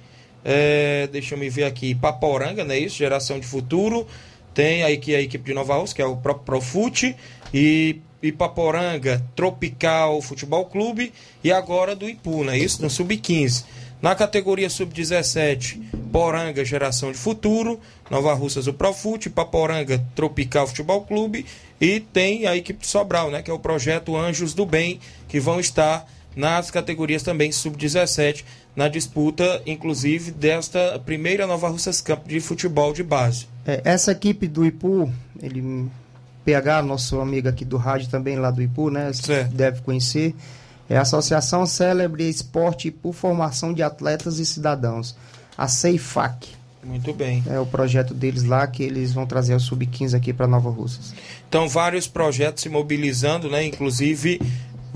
[0.44, 2.79] é, deixa eu me ver aqui, Paporanga, né?
[2.79, 4.07] Isso, geração de futuro.
[4.53, 7.16] Tem aí que a equipe de Nova Rússia, que é o próprio Profute,
[7.55, 11.11] e Ipaporanga Tropical Futebol Clube
[11.42, 12.59] e agora do Ipu, né?
[12.59, 13.64] Isso, no sub-15.
[14.03, 15.81] Na categoria sub-17,
[16.12, 21.46] Poranga Geração de Futuro, Nova Russas o Profute, Paporanga Tropical Futebol Clube
[21.81, 25.40] e tem a equipe de Sobral, né, que é o projeto Anjos do Bem, que
[25.40, 28.44] vão estar nas categorias também sub-17,
[28.77, 33.46] na disputa, inclusive, desta primeira Nova Russas Camp de futebol de base.
[33.66, 35.11] É, essa equipe do Ipu,
[35.42, 35.88] ele
[36.44, 39.11] PH, nosso amigo aqui do rádio também lá do Ipu, né?
[39.12, 40.35] Você deve conhecer.
[40.88, 45.16] É a Associação Célebre Esporte por Formação de Atletas e Cidadãos,
[45.57, 46.55] a CEIFAC.
[46.85, 47.42] Muito bem.
[47.49, 51.12] É o projeto deles lá que eles vão trazer o Sub-15 aqui para Nova Russas.
[51.49, 53.64] Então, vários projetos se mobilizando, né?
[53.64, 54.40] Inclusive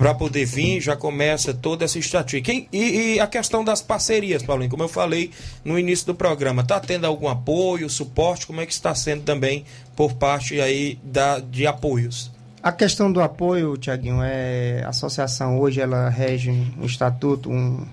[0.01, 2.51] para poder vir, já começa toda essa estatística.
[2.51, 5.29] E, e, a questão das parcerias, Paulinho, como eu falei
[5.63, 8.47] no início do programa, está tendo algum apoio, suporte?
[8.47, 9.63] Como é que está sendo também
[9.95, 12.31] por parte aí da, de apoios?
[12.63, 17.85] A questão do apoio, Tiaguinho, é a associação hoje ela rege um estatuto um,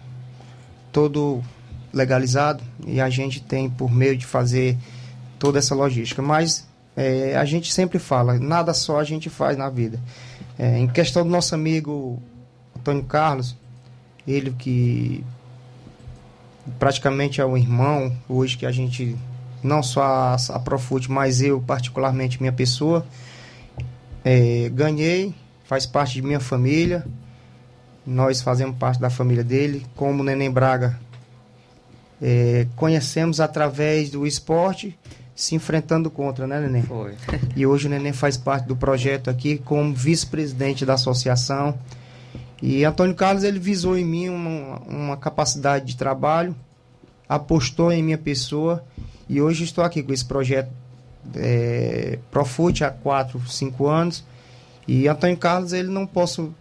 [0.90, 1.44] todo
[1.92, 4.78] legalizado e a gente tem por meio de fazer
[5.38, 6.22] toda essa logística.
[6.22, 6.66] Mas
[6.96, 10.00] é, a gente sempre fala, nada só a gente faz na vida.
[10.58, 12.20] É, em questão do nosso amigo
[12.76, 13.56] Antônio Carlos,
[14.26, 15.24] ele que
[16.78, 19.16] praticamente é o irmão hoje que a gente,
[19.62, 23.06] não só a, a Profute, mas eu particularmente, minha pessoa,
[24.24, 25.32] é, ganhei,
[25.64, 27.06] faz parte de minha família,
[28.04, 30.98] nós fazemos parte da família dele, como o Neném Braga
[32.20, 34.98] é, conhecemos através do esporte
[35.38, 36.82] se enfrentando contra, né, Neném?
[36.82, 37.14] Foi.
[37.54, 41.78] E hoje o Neném faz parte do projeto aqui como vice-presidente da associação.
[42.60, 46.56] E Antônio Carlos, ele visou em mim uma, uma capacidade de trabalho,
[47.28, 48.84] apostou em minha pessoa
[49.28, 50.72] e hoje estou aqui com esse projeto
[51.36, 54.24] é, Profute há 4, 5 anos.
[54.88, 56.52] E Antônio Carlos, ele não posso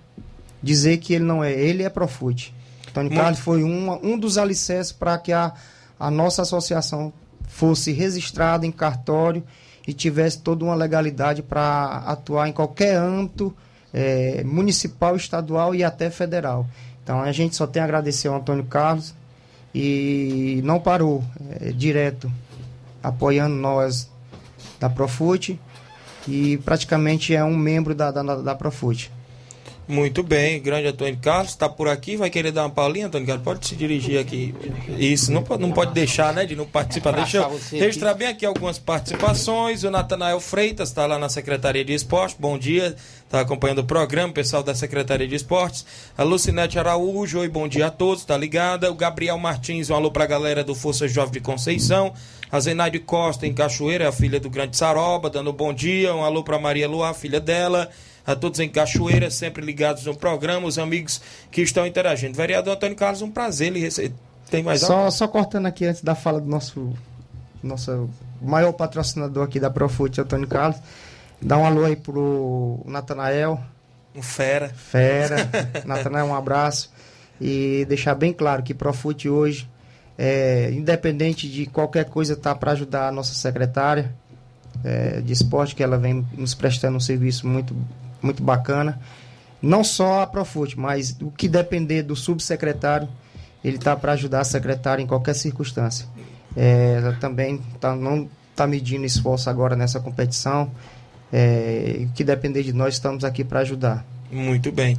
[0.62, 2.54] dizer que ele não é, ele é Profute.
[2.90, 3.24] Antônio Muito...
[3.24, 5.52] Carlos foi um, um dos alicerces para que a,
[6.00, 7.12] a nossa associação
[7.48, 9.44] fosse registrado em cartório
[9.88, 13.56] e tivesse toda uma legalidade para atuar em qualquer âmbito
[13.94, 16.68] é, municipal, estadual e até federal.
[17.04, 19.16] Então a gente só tem a agradecer ao Antônio Carlos
[19.74, 21.24] e não parou,
[21.62, 22.32] é, direto,
[23.02, 24.10] apoiando nós
[24.80, 25.60] da Profute
[26.28, 28.58] e praticamente é um membro da, da, da.
[29.88, 33.46] Muito bem, grande Antônio Carlos, está por aqui, vai querer dar uma paulinha, Antônio Carlos?
[33.46, 34.54] Pode se dirigir aqui.
[34.98, 37.12] Isso, não pode, não pode deixar, né, de não participar.
[37.12, 39.86] Deixa eu registrar bem aqui algumas participações.
[39.86, 44.34] O Natanael Freitas está lá na Secretaria de Esporte, bom dia, está acompanhando o programa,
[44.34, 45.86] pessoal da Secretaria de Esportes.
[46.18, 48.92] A Lucinete Araújo, oi, bom dia a todos, tá ligada.
[48.92, 52.14] O Gabriel Martins, um alô para a galera do Força Jovem de Conceição.
[52.52, 56.14] A Zenaide Costa, em Cachoeira, a filha do Grande Saroba, dando um bom dia.
[56.14, 57.90] Um alô para Maria Luá, filha dela
[58.28, 62.36] a todos em Cachoeira, sempre ligados no programa, os amigos que estão interagindo.
[62.36, 64.14] Vereador Antônio Carlos, um prazer lhe receber.
[64.52, 65.12] Tem mais só, algo?
[65.12, 66.94] Só cortando aqui antes da fala do nosso,
[67.64, 68.10] nosso
[68.42, 70.78] maior patrocinador aqui da Profute, Antônio Carlos.
[71.42, 73.62] Dá um alô aí pro Natanael.
[74.14, 74.70] Um fera.
[74.70, 75.50] Fera.
[75.86, 76.92] Natanael, um abraço.
[77.40, 79.70] E deixar bem claro que Profute hoje,
[80.18, 84.14] é, independente de qualquer coisa, tá para ajudar a nossa secretária
[84.84, 87.74] é, de esporte, que ela vem nos prestando um serviço muito
[88.22, 89.00] muito bacana.
[89.62, 93.08] Não só a Profute, mas o que depender do subsecretário,
[93.64, 96.06] ele está para ajudar a secretária em qualquer circunstância.
[96.56, 100.72] É, ela também tá, não está medindo esforço agora nessa competição.
[101.34, 104.06] É, o que depender de nós, estamos aqui para ajudar.
[104.32, 104.98] Muito bem.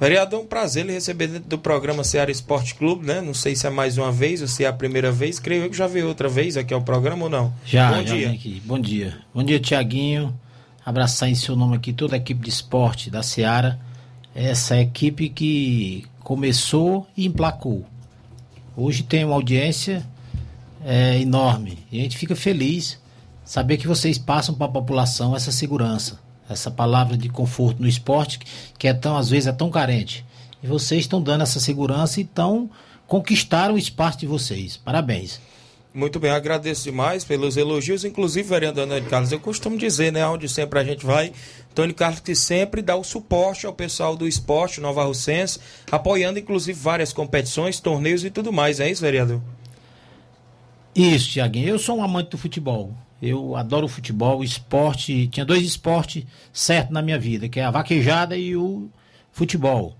[0.00, 3.20] Vereador, um prazer lhe receber dentro do programa Ceará Esporte Clube, né?
[3.20, 5.38] Não sei se é mais uma vez ou se é a primeira vez.
[5.38, 7.52] Creio que já veio outra vez aqui ao programa ou não.
[7.66, 8.30] Já, Bom já dia.
[8.30, 8.62] aqui.
[8.64, 9.18] Bom dia.
[9.34, 10.34] Bom dia, Tiaguinho
[10.90, 13.80] abraçar em seu nome aqui toda a equipe de esporte da Seara.
[14.34, 17.86] Essa equipe que começou e emplacou.
[18.76, 20.06] Hoje tem uma audiência
[20.84, 22.98] é, enorme e a gente fica feliz
[23.44, 28.38] saber que vocês passam para a população essa segurança, essa palavra de conforto no esporte
[28.78, 30.24] que é tão às vezes é tão carente.
[30.62, 32.70] E vocês estão dando essa segurança e estão
[33.06, 34.76] conquistaram o espaço de vocês.
[34.76, 35.40] Parabéns.
[35.92, 40.48] Muito bem, agradeço demais pelos elogios, inclusive, vereador Antônio Carlos, eu costumo dizer, né, onde
[40.48, 41.32] sempre a gente vai,
[41.72, 45.58] Antônio Carlos que sempre dá o suporte ao pessoal do esporte Nova Russense,
[45.90, 49.42] apoiando inclusive várias competições, torneios e tudo mais, é isso, vereador?
[50.94, 56.24] Isso, Tiaguinho, eu sou um amante do futebol, eu adoro futebol, esporte, tinha dois esportes
[56.52, 58.88] certos na minha vida, que é a vaquejada e o
[59.32, 59.96] futebol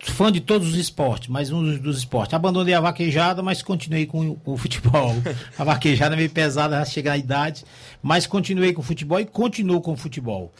[0.00, 2.34] fã de todos os esportes, mas um dos, esportes.
[2.34, 5.14] Abandonei a vaquejada, mas continuei com, com o futebol.
[5.58, 7.64] A vaquejada é meio pesada, chega a idade,
[8.02, 10.52] mas continuei com o futebol e continuo com o futebol.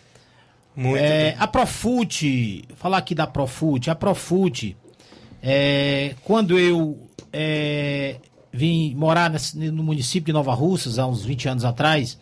[0.77, 4.77] Muito é, a Profute, falar aqui da Profute, a Profute,
[5.43, 8.17] é, quando eu é,
[8.53, 12.19] vim morar nesse, no município de Nova Russas, há uns 20 anos atrás,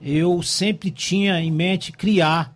[0.00, 2.52] eu sempre tinha em mente criar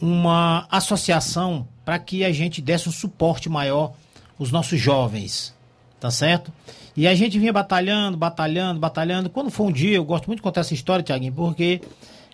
[0.00, 3.92] uma associação para que a gente desse um suporte maior
[4.38, 5.54] aos nossos jovens,
[6.00, 6.52] tá certo?
[6.96, 9.30] E a gente vinha batalhando, batalhando, batalhando.
[9.30, 11.80] Quando foi um dia, eu gosto muito de contar essa história, Tiaguinho, porque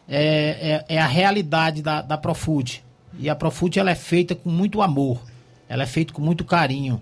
[0.09, 2.83] é, é, é, a realidade da, da Profute.
[3.19, 5.23] E a Profute ela é feita com muito amor,
[5.69, 7.01] ela é feita com muito carinho.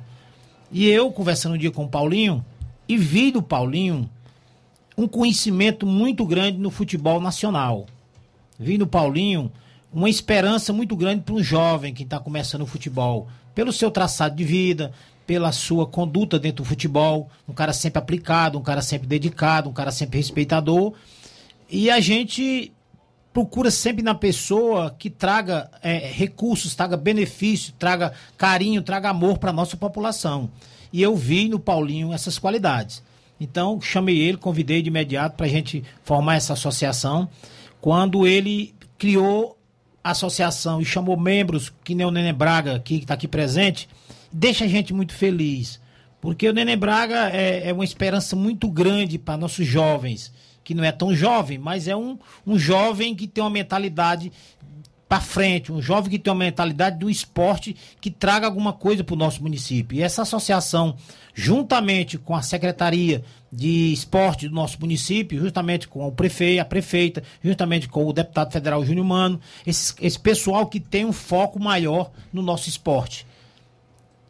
[0.71, 2.45] E eu, conversando um dia com o Paulinho,
[2.89, 4.09] e vi do Paulinho
[4.97, 7.87] um conhecimento muito grande no futebol nacional.
[8.59, 9.53] Vi no Paulinho
[9.97, 14.37] uma esperança muito grande para um jovem que está começando o futebol, pelo seu traçado
[14.37, 14.93] de vida,
[15.27, 19.73] pela sua conduta dentro do futebol, um cara sempre aplicado, um cara sempre dedicado, um
[19.73, 20.93] cara sempre respeitador.
[21.71, 22.75] E a gente
[23.33, 29.49] procura sempre na pessoa que traga é, recursos, traga benefício, traga carinho, traga amor para
[29.49, 30.51] a nossa população.
[30.93, 33.03] E eu vi no Paulinho essas qualidades.
[33.41, 37.31] Então, chamei ele, convidei de imediato para a gente formar essa associação.
[37.81, 39.56] Quando ele criou
[40.11, 43.89] associação e chamou membros, que nem o Nenê Braga, que está aqui presente,
[44.33, 45.81] deixa a gente muito feliz.
[46.21, 50.33] Porque o Nenê Braga é, é uma esperança muito grande para nossos jovens,
[50.65, 54.33] que não é tão jovem, mas é um, um jovem que tem uma mentalidade
[55.09, 59.15] para frente, um jovem que tem uma mentalidade do esporte que traga alguma coisa para
[59.15, 59.97] o nosso município.
[59.97, 60.97] E essa associação,
[61.33, 63.23] juntamente com a Secretaria
[63.57, 68.53] de Esporte do nosso município, justamente com o prefeito, a prefeita, justamente com o deputado
[68.53, 73.27] federal Júnior Mano, esse, esse pessoal que tem um foco maior no nosso esporte.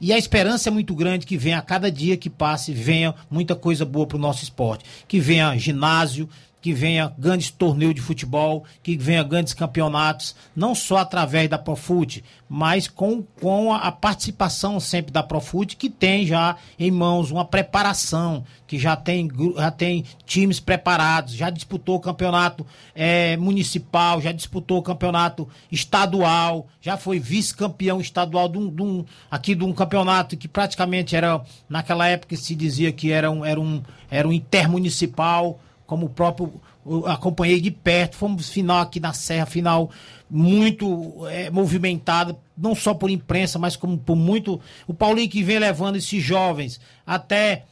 [0.01, 3.57] E a esperança é muito grande que venha a cada dia que passe, venha muita
[3.57, 4.85] coisa boa para o nosso esporte.
[5.09, 6.29] Que venha ginásio,
[6.67, 12.25] que venha grandes torneios de futebol, que venha grandes campeonatos, não só através da Profute,
[12.49, 18.45] mas com, com a, participação sempre da Profute, que tem já em mãos uma preparação,
[18.67, 24.79] que já tem, já tem times preparados, já disputou o campeonato é, municipal, já disputou
[24.79, 30.37] o campeonato estadual, já foi vice-campeão estadual de um, de um, aqui de um campeonato
[30.37, 35.61] que praticamente era, naquela época se dizia que era um, era um, era um intermunicipal,
[35.87, 36.53] como o próprio
[37.07, 39.91] acompanhei de perto, fomos final aqui na Serra, final
[40.31, 44.61] muito é, movimentada, não só por imprensa, mas como por muito.
[44.87, 47.65] O Paulinho que vem levando esses jovens até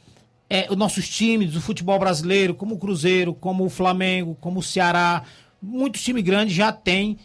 [0.49, 4.63] é, os nossos times do futebol brasileiro, como o Cruzeiro, como o Flamengo, como o
[4.63, 5.23] Ceará,
[5.61, 7.17] muitos times grandes já têm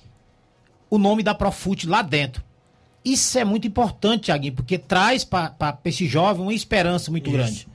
[0.89, 2.43] o nome da Profute lá dentro.
[3.05, 7.37] Isso é muito importante, Thiaguinho, porque traz para esse jovem uma esperança muito Isso.
[7.37, 7.69] grande.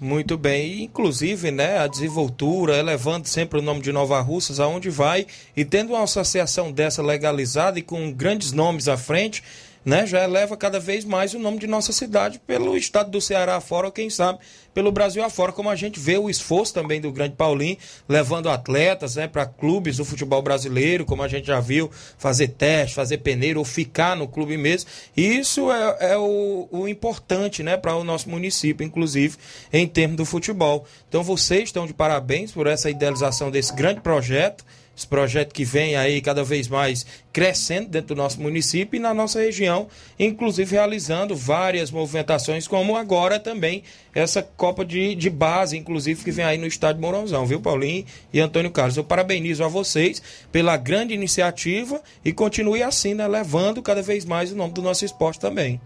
[0.00, 5.26] Muito bem, inclusive, né, a desenvoltura, elevando sempre o nome de Nova Russas aonde vai?
[5.56, 9.42] E tendo uma associação dessa legalizada e com grandes nomes à frente,
[9.84, 13.56] né, já eleva cada vez mais o nome de nossa cidade pelo estado do Ceará
[13.56, 14.38] afora, ou quem sabe
[14.74, 17.76] pelo Brasil afora, como a gente vê o esforço também do Grande Paulinho,
[18.08, 22.94] levando atletas né, para clubes do futebol brasileiro, como a gente já viu, fazer teste,
[22.94, 24.88] fazer peneiro, ou ficar no clube mesmo.
[25.16, 29.36] E isso é, é o, o importante né, para o nosso município, inclusive,
[29.72, 30.86] em termos do futebol.
[31.08, 34.64] Então vocês estão de parabéns por essa idealização desse grande projeto
[34.96, 39.14] esse projeto que vem aí cada vez mais crescendo dentro do nosso município e na
[39.14, 39.88] nossa região,
[40.18, 43.82] inclusive realizando várias movimentações, como agora também
[44.14, 48.38] essa Copa de, de Base, inclusive, que vem aí no estádio Mourãozão, viu, Paulinho e
[48.38, 48.96] Antônio Carlos?
[48.96, 50.22] Eu parabenizo a vocês
[50.52, 55.04] pela grande iniciativa e continue assim, né, levando cada vez mais o nome do nosso
[55.04, 55.80] esporte também.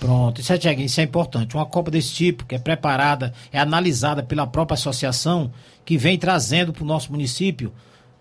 [0.00, 1.54] Pronto, isso é, isso é importante.
[1.54, 5.52] Uma Copa desse tipo, que é preparada, é analisada pela própria associação,
[5.84, 7.72] que vem trazendo para o nosso município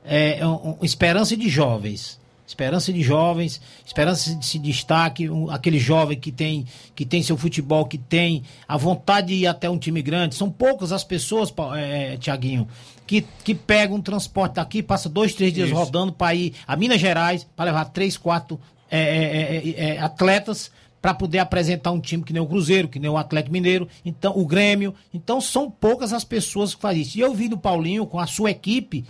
[0.08, 2.20] é, é, um, esperança de jovens.
[2.48, 7.36] Esperança de jovens, esperança de se destaque, um, aquele jovem que tem, que tem seu
[7.36, 10.36] futebol, que tem a vontade de ir até um time grande.
[10.36, 12.68] São poucas as pessoas, é, é Tiaguinho,
[13.08, 15.78] que, que pegam um transporte daqui, passa dois, três dias Isso.
[15.78, 18.60] rodando para ir a Minas Gerais, para levar três, quatro
[18.92, 20.70] é, é, é atletas
[21.02, 24.36] para poder apresentar um time que nem o Cruzeiro, que nem o Atlético Mineiro, então
[24.36, 24.94] o Grêmio.
[25.14, 27.18] Então são poucas as pessoas que fazem isso.
[27.18, 29.06] E eu vi do Paulinho com a sua equipe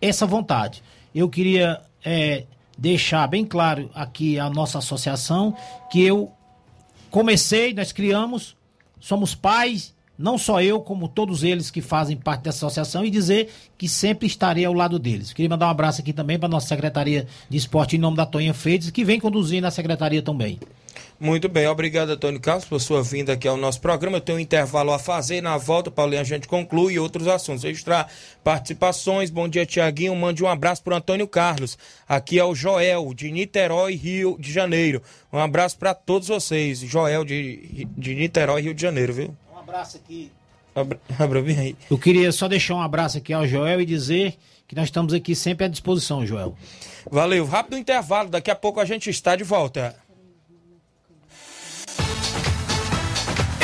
[0.00, 0.82] essa vontade.
[1.14, 2.44] Eu queria é,
[2.78, 5.54] deixar bem claro aqui a nossa associação
[5.90, 6.30] que eu
[7.10, 8.56] comecei, nós criamos,
[8.98, 13.50] somos pais, não só eu, como todos eles que fazem parte dessa associação, e dizer
[13.78, 15.32] que sempre estarei ao lado deles.
[15.32, 18.26] Queria mandar um abraço aqui também para a nossa Secretaria de Esporte em nome da
[18.26, 20.60] Tonha Freitas, que vem conduzindo a secretaria também.
[21.22, 24.16] Muito bem, obrigado, Antônio Carlos, por sua vinda aqui ao nosso programa.
[24.16, 25.42] Eu tenho um intervalo a fazer.
[25.42, 27.62] Na volta, Paulinho, a gente conclui outros assuntos.
[27.62, 28.10] Registrar
[28.42, 29.28] participações.
[29.28, 30.16] Bom dia, Tiaguinho.
[30.16, 31.76] Mande um abraço para Antônio Carlos.
[32.08, 35.02] Aqui é o Joel, de Niterói, Rio de Janeiro.
[35.30, 36.78] Um abraço para todos vocês.
[36.78, 39.36] Joel, de, de Niterói, Rio de Janeiro, viu?
[39.54, 40.32] Um abraço aqui.
[40.74, 41.76] Abra, abra bem aí.
[41.90, 45.34] Eu queria só deixar um abraço aqui ao Joel e dizer que nós estamos aqui
[45.34, 46.56] sempre à disposição, Joel.
[47.10, 47.44] Valeu.
[47.44, 48.30] Rápido intervalo.
[48.30, 49.94] Daqui a pouco a gente está de volta.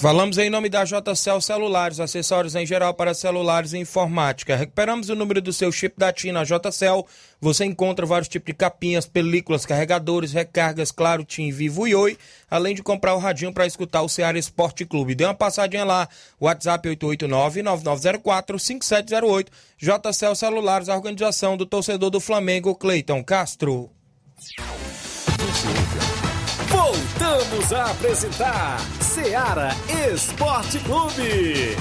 [0.00, 4.54] Falamos em nome da JCL Celulares, acessórios em geral para celulares e informática.
[4.54, 7.04] Recuperamos o número do seu chip da TIM na JCL.
[7.40, 12.16] Você encontra vários tipos de capinhas, películas, carregadores, recargas, claro, TIM, Vivo e Oi,
[12.48, 15.16] além de comprar o radinho para escutar o Ceará Esporte Clube.
[15.16, 16.08] Dê uma passadinha lá,
[16.40, 19.48] WhatsApp 889-9904-5708.
[19.76, 23.90] JCL Celulares, a organização do torcedor do Flamengo, Cleiton Castro.
[26.70, 29.70] Voltamos a apresentar Seara
[30.12, 31.74] Esporte Clube.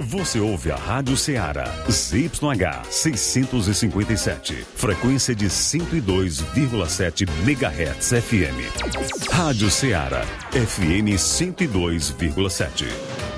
[0.00, 9.30] Você ouve a Rádio Ceará, ZYH 657, frequência de 102,7 MHz FM.
[9.30, 13.29] Rádio Ceará, FM 102,7.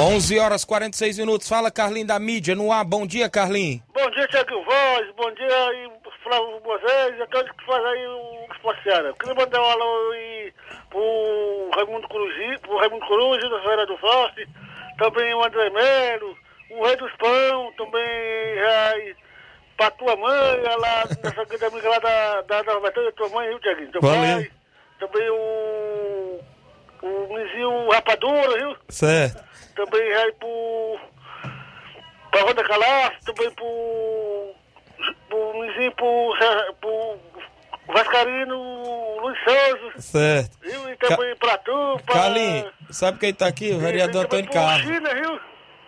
[0.00, 1.46] 11 horas 46 minutos.
[1.46, 2.82] Fala, Carlinho da mídia no ar.
[2.84, 3.82] Bom dia, Carlinho.
[3.92, 5.06] Bom dia, Tiago Voz.
[5.14, 5.90] Bom dia aí,
[6.22, 9.12] Flávio Moisés e a todos que fazem aí o Esporte Ceará.
[9.12, 10.54] Queria mandar um alô aí
[10.88, 14.48] pro Raimundo Coruji, pro Raimundo Coruja, da Feira do Forte,
[14.96, 16.34] também o André Melo,
[16.70, 19.14] o Rei dos Pão, também aí,
[19.76, 23.60] pra tua mãe, lá nessa grande amiga lá da, da, da Roberta, tua mãe, viu,
[23.60, 23.92] Tiaguinho?
[23.92, 24.18] Teu Valeu.
[24.20, 24.50] pai,
[24.98, 26.40] também o,
[27.02, 28.76] o Mizinho Rapadura, viu?
[28.88, 29.49] Certo.
[29.74, 30.98] Também aí pro,
[32.30, 34.54] pra Roda Calaço, também pro,
[35.28, 36.34] pro Mizinho, pro,
[36.80, 37.18] pro
[37.92, 40.00] Vascarino Luiz Souza.
[40.00, 40.58] Certo.
[40.62, 40.88] Viu?
[40.90, 42.14] E também pra tu, pra...
[42.14, 43.72] Carlinho, sabe quem tá aqui?
[43.72, 44.86] O vereador Antônio Carlos.
[44.86, 45.40] China, viu?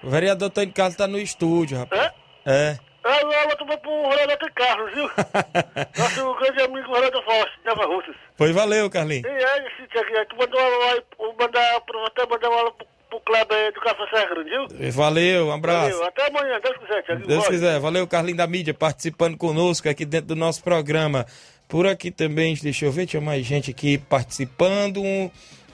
[0.02, 2.12] O vereador Antônio Carlos tá no estúdio, rapaz.
[2.44, 2.78] É?
[3.04, 5.10] Ah, ela também pro Renato Carlos, viu?
[5.98, 8.14] Nosso grande amigo Renato Forte, Nova Russas.
[8.36, 9.26] Foi, valeu, Carlinho.
[9.26, 12.86] E aí, esse Tiaguinho, tu mandou uma aí, vou mandar você, mandar uma aula pro,
[13.12, 14.92] pro Kleber do Café Serra viu?
[14.92, 15.90] Valeu, um abraço.
[15.90, 17.26] Valeu, até amanhã, Deus quiser.
[17.26, 17.80] Deus quiser.
[17.80, 21.26] Valeu, Carlinho da mídia, participando conosco aqui dentro do nosso programa.
[21.68, 25.02] Por aqui também, deixa eu ver, tinha mais gente aqui participando.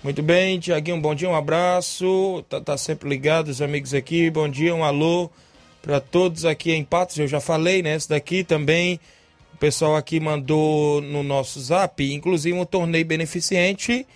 [0.03, 2.45] Muito bem, Tiaguinho, bom dia, um abraço.
[2.49, 4.31] Tá, tá sempre ligado, os amigos aqui.
[4.31, 5.31] Bom dia, um alô
[5.83, 7.19] para todos aqui em Patos.
[7.19, 7.95] Eu já falei, né?
[7.95, 9.01] Esse daqui também.
[9.55, 14.07] O pessoal aqui mandou no nosso zap, inclusive um torneio beneficente.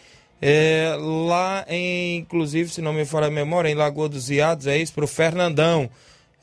[0.44, 4.76] É, lá em, inclusive, se não me falha a memória, em Lagoa dos Iados, é
[4.76, 5.88] isso, para o Fernandão.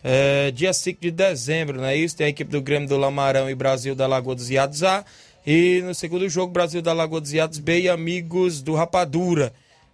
[0.01, 2.15] É, dia 5 de dezembro, não é isso?
[2.15, 5.03] Tem a equipe do Grêmio do Lamarão e Brasil da Lagoa dos Iados A.
[5.45, 9.51] E no segundo jogo, Brasil da Lagoa dos Iados B e amigos do Rapadura.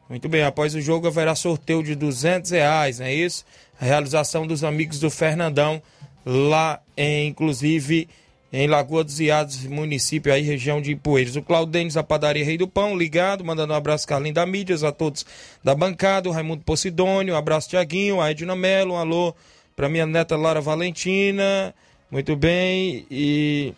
[0.07, 3.43] Muito bem, após o jogo haverá sorteio de 200 reais, não é isso?
[3.81, 5.81] A realização dos amigos do Fernandão,
[6.23, 8.07] lá em, inclusive,
[8.51, 11.35] em Lagoa dos Iados, município aí, região de Ipueiras.
[11.35, 14.91] O Claudênis, a padaria Rei do Pão, ligado, mandando um abraço Carlinho da Mídias, a
[14.91, 15.25] todos
[15.63, 19.35] da bancada, o Raimundo Posidônio, um abraço Tiaguinho, a Edna Melo, um alô
[19.75, 21.75] para minha neta Lara Valentina,
[22.09, 23.73] muito bem, e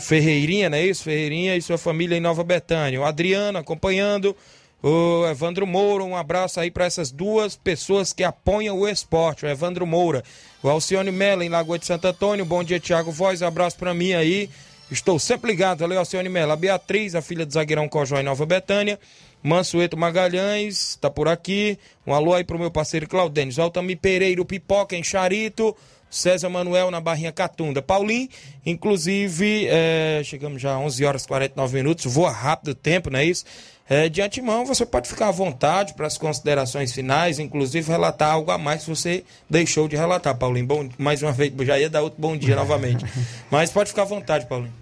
[0.00, 1.04] Ferreirinha, não é isso?
[1.04, 3.00] Ferreirinha e sua família em Nova Betânia.
[3.00, 4.34] O Adriano acompanhando,
[4.82, 9.48] o Evandro Moura, um abraço aí para essas duas pessoas que apoiam o esporte, o
[9.48, 10.22] Evandro Moura.
[10.62, 13.92] O Alcione Mello em Lagoa de Santo Antônio, bom dia Tiago Voz, um abraço para
[13.92, 14.48] mim aí.
[14.90, 16.52] Estou sempre ligado, valeu Alcione Mello.
[16.52, 18.98] A Beatriz, a filha do zagueirão Cojó em Nova Betânia.
[19.42, 21.78] Mansueto Magalhães, tá por aqui.
[22.06, 23.58] Um alô aí pro meu parceiro Claudênis.
[23.58, 25.76] Altamir Pereira, o Pipoca em Charito.
[26.10, 27.80] César Manuel na Barrinha Catunda.
[27.80, 28.28] Paulinho,
[28.66, 33.20] inclusive, é, chegamos já a 11 horas e 49 minutos, voa rápido o tempo, não
[33.20, 33.44] é isso?
[33.92, 38.52] É, de antemão, você pode ficar à vontade para as considerações finais, inclusive relatar algo
[38.52, 40.64] a mais que você deixou de relatar, Paulinho.
[40.64, 43.04] Bom, mais uma vez, já ia dar outro bom dia novamente.
[43.50, 44.72] Mas pode ficar à vontade, Paulinho.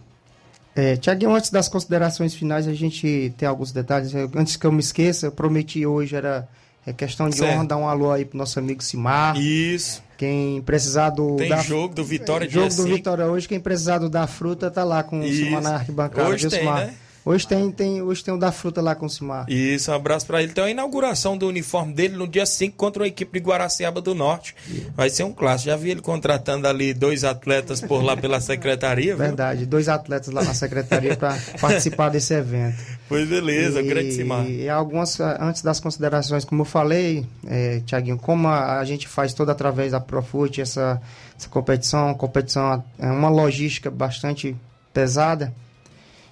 [0.77, 4.13] É, Tiaguinho, antes das considerações finais, a gente tem alguns detalhes.
[4.37, 6.47] Antes que eu me esqueça, eu prometi hoje, era
[6.87, 7.55] é questão de Certo.
[7.55, 9.37] honra, dar um alô aí pro nosso amigo Simar.
[9.39, 10.03] Isso.
[10.19, 11.37] Quem precisar do.
[11.37, 12.85] Tem da- jogo do Vitória é, Jogo do.
[12.85, 15.27] Vitória hoje, quem precisar do da fruta tá lá com o.
[15.27, 16.29] Simar na arquibancada.
[16.29, 16.87] Hoje tem, Simar?
[16.87, 16.95] né?
[17.29, 19.45] Hoje tem, tem, hoje tem o da fruta lá com o Simar.
[19.51, 20.51] Isso, um abraço para ele.
[20.51, 24.15] Então, a inauguração do uniforme dele no dia 5 contra uma equipe de Guaraciaba do
[24.15, 24.57] Norte.
[24.97, 25.69] Vai ser um clássico.
[25.69, 29.27] Já vi ele contratando ali dois atletas por lá pela secretaria, viu?
[29.27, 32.79] Verdade, dois atletas lá na secretaria para participar desse evento.
[33.11, 34.49] Pois beleza, e, grande Simar.
[34.49, 39.35] E algumas, antes das considerações, como eu falei, é, Tiaguinho, como a, a gente faz
[39.35, 40.99] toda através da Profut, essa,
[41.39, 44.57] essa competição, competição é uma logística bastante
[44.95, 45.53] pesada.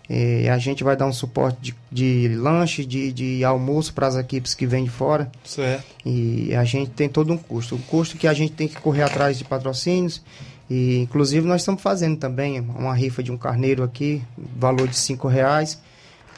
[0.09, 4.15] E a gente vai dar um suporte de, de lanche, de, de almoço para as
[4.17, 5.31] equipes que vêm de fora.
[5.45, 5.85] Certo.
[6.05, 7.75] E a gente tem todo um custo.
[7.75, 10.23] O custo que a gente tem que correr atrás de patrocínios.
[10.71, 14.23] E inclusive nós estamos fazendo também uma rifa de um carneiro aqui,
[14.57, 15.81] valor de cinco reais,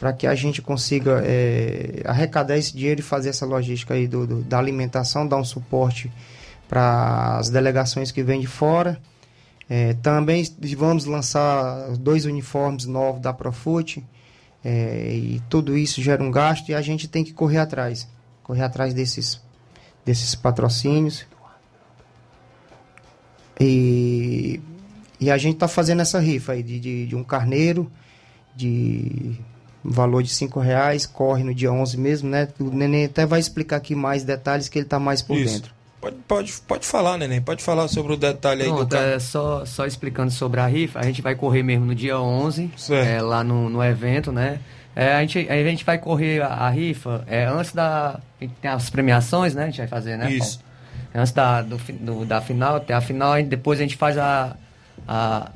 [0.01, 4.27] para que a gente consiga eh, arrecadar esse dinheiro e fazer essa logística aí do,
[4.27, 6.11] do- da alimentação, dar um suporte
[6.69, 8.99] para as delegações que vêm de fora.
[9.69, 10.45] Eh, também
[10.77, 14.05] vamos lançar dois uniformes novos da Profut.
[14.65, 18.09] eh, e tudo isso gera um gasto e a gente tem que correr atrás.
[18.43, 19.41] Correr atrás desses,
[20.05, 21.27] desses patrocínios.
[23.61, 24.61] E,
[25.21, 27.91] e a gente está fazendo essa rifa aí de, de, de um carneiro
[28.55, 29.39] de
[29.85, 32.49] valor de cinco reais, corre no dia 11 mesmo, né?
[32.59, 35.55] O Neném até vai explicar aqui mais detalhes que ele está mais por Isso.
[35.55, 35.78] dentro.
[36.01, 37.41] Pode, pode, pode falar, neném.
[37.41, 39.05] Pode falar sobre o detalhe aí do carro.
[39.05, 42.71] é, só, só explicando sobre a rifa, a gente vai correr mesmo no dia 11,
[42.91, 44.61] é, lá no, no evento, né?
[44.95, 48.21] É, a, gente, a gente vai correr a, a rifa é, antes da.
[48.39, 49.65] Tem as premiações, né?
[49.65, 50.31] A gente vai fazer, né?
[50.31, 50.59] Isso.
[50.59, 50.69] Paulo?
[51.15, 54.57] Antes da, do, do, da final, até a final, e depois a gente faz a.
[55.07, 55.51] a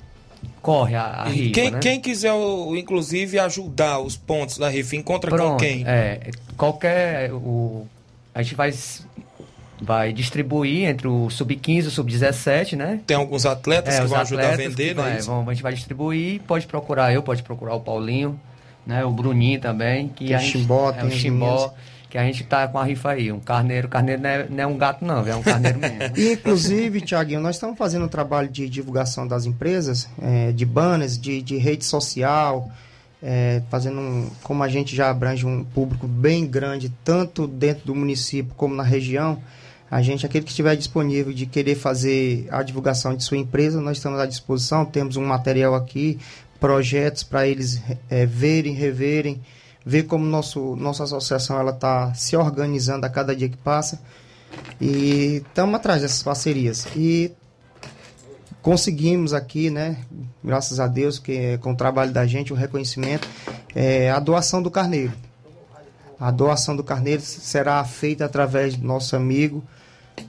[0.60, 1.54] corre a, a rifa.
[1.54, 1.78] quem, né?
[1.80, 2.32] quem quiser,
[2.76, 5.84] inclusive, ajudar os pontos da rifa, encontra com Pronto, quem?
[5.86, 7.32] É, qualquer.
[7.32, 7.86] O,
[8.34, 8.72] a gente vai,
[9.82, 13.00] vai distribuir entre o sub-15 e o sub-17, né?
[13.06, 15.18] Tem alguns atletas que os vão ajudar a vender, que né?
[15.22, 18.38] vão- a gente vai distribuir, pode procurar eu, pode procurar o Paulinho,
[18.86, 19.04] né?
[19.04, 20.08] O Bruninho também.
[20.08, 21.74] Que Tem a o gente, Chimbó, é, tem o Chimbó,
[22.08, 23.32] que a gente tá com a rifa aí.
[23.32, 26.16] Um carneiro, carneiro não é, não é um gato não, é um carneiro mesmo.
[26.16, 31.18] E, inclusive, Tiaguinho, nós estamos fazendo um trabalho de divulgação das empresas, eh, de banners,
[31.18, 32.70] de, de rede social,
[33.22, 37.94] eh, fazendo um, como a gente já abrange um público bem grande, tanto dentro do
[37.94, 39.38] município como na região,
[39.92, 43.98] a gente, aquele que estiver disponível de querer fazer a divulgação de sua empresa, nós
[43.98, 46.18] estamos à disposição, temos um material aqui,
[46.58, 47.78] projetos para eles
[48.08, 49.42] eh, verem, reverem,
[49.84, 54.00] ver como nosso, nossa associação ela está se organizando a cada dia que passa.
[54.80, 56.86] E estamos atrás dessas parcerias.
[56.96, 57.30] E
[58.62, 59.98] conseguimos aqui, né,
[60.42, 63.28] graças a Deus, que é com o trabalho da gente, o reconhecimento,
[63.74, 65.12] é a doação do carneiro.
[66.18, 69.62] A doação do carneiro será feita através do nosso amigo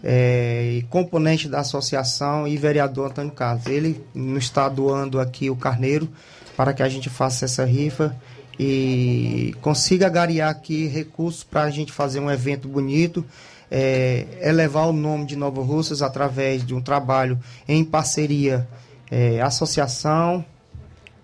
[0.03, 3.65] é, componente da associação e vereador Antônio Carlos.
[3.67, 6.09] Ele nos está doando aqui o carneiro
[6.55, 8.15] para que a gente faça essa rifa
[8.59, 13.25] e consiga garear aqui recursos para a gente fazer um evento bonito,
[13.71, 18.67] é, elevar o nome de Nova Russas através de um trabalho em parceria
[19.09, 20.45] é, associação,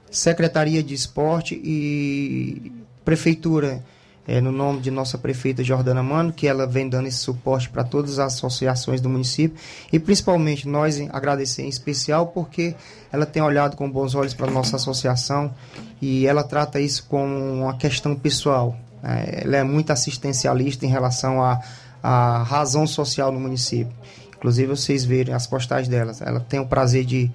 [0.10, 2.72] Secretaria de Esporte e
[3.06, 3.84] Prefeitura,
[4.30, 7.84] é, no nome de nossa prefeita Jordana Mano, que ela vem dando esse suporte para
[7.84, 9.58] todas as associações do município
[9.92, 12.76] e principalmente nós agradecer em especial porque
[13.12, 15.52] ela tem olhado com bons olhos para nossa associação
[16.00, 18.78] e ela trata isso como uma questão pessoal.
[19.04, 21.60] É, ela é muito assistencialista em relação à
[22.02, 23.92] à razão social no município.
[24.38, 27.32] Inclusive vocês verem as postagens dela, ela tem o prazer de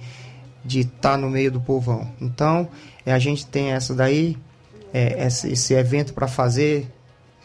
[0.65, 2.09] de estar no meio do povão.
[2.19, 2.69] Então,
[3.05, 4.39] é, a gente tem essa daí,
[4.95, 6.89] é, esse, esse evento para fazer.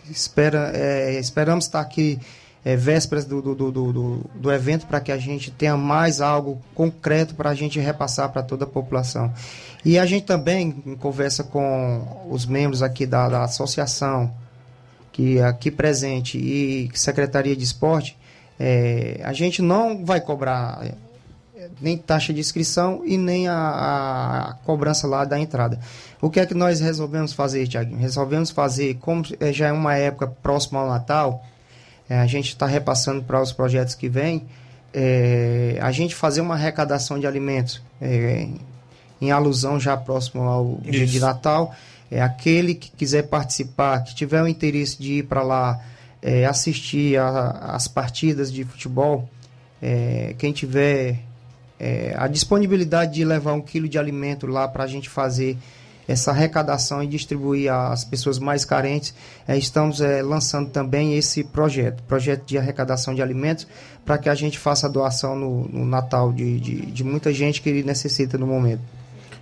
[0.10, 2.20] Espera, é, esperamos estar aqui
[2.64, 6.62] é, vésperas do, do, do, do, do evento para que a gente tenha mais algo
[6.76, 9.34] concreto para a gente repassar para toda a população.
[9.84, 14.32] E a gente também conversa com os membros aqui da, da associação,
[15.12, 18.18] que aqui presente, e Secretaria de Esporte,
[18.60, 20.91] é, a gente não vai cobrar é,
[21.82, 25.80] nem taxa de inscrição e nem a, a cobrança lá da entrada.
[26.22, 27.97] O que é que nós resolvemos fazer, Tiaguinho?
[27.99, 31.45] Resolvemos fazer, como eh, já é uma época próxima ao Natal,
[32.09, 34.45] eh, a gente está repassando para os projetos que vêm,
[34.93, 38.49] eh, a gente fazer uma arrecadação de alimentos eh,
[39.22, 41.26] em alusão já próximo ao dia de Isso.
[41.26, 41.74] Natal.
[42.11, 45.80] É aquele que quiser participar, que tiver o interesse de ir para lá
[46.22, 49.30] eh, assistir as partidas de futebol,
[49.80, 51.20] eh, quem tiver
[51.80, 55.57] é, a disponibilidade de levar um quilo de alimento lá para a gente fazer
[56.07, 59.13] essa arrecadação e distribuir às pessoas mais carentes,
[59.47, 63.67] é, estamos é, lançando também esse projeto, projeto de arrecadação de alimentos,
[64.03, 67.61] para que a gente faça a doação no, no Natal de, de, de muita gente
[67.61, 68.82] que necessita no momento.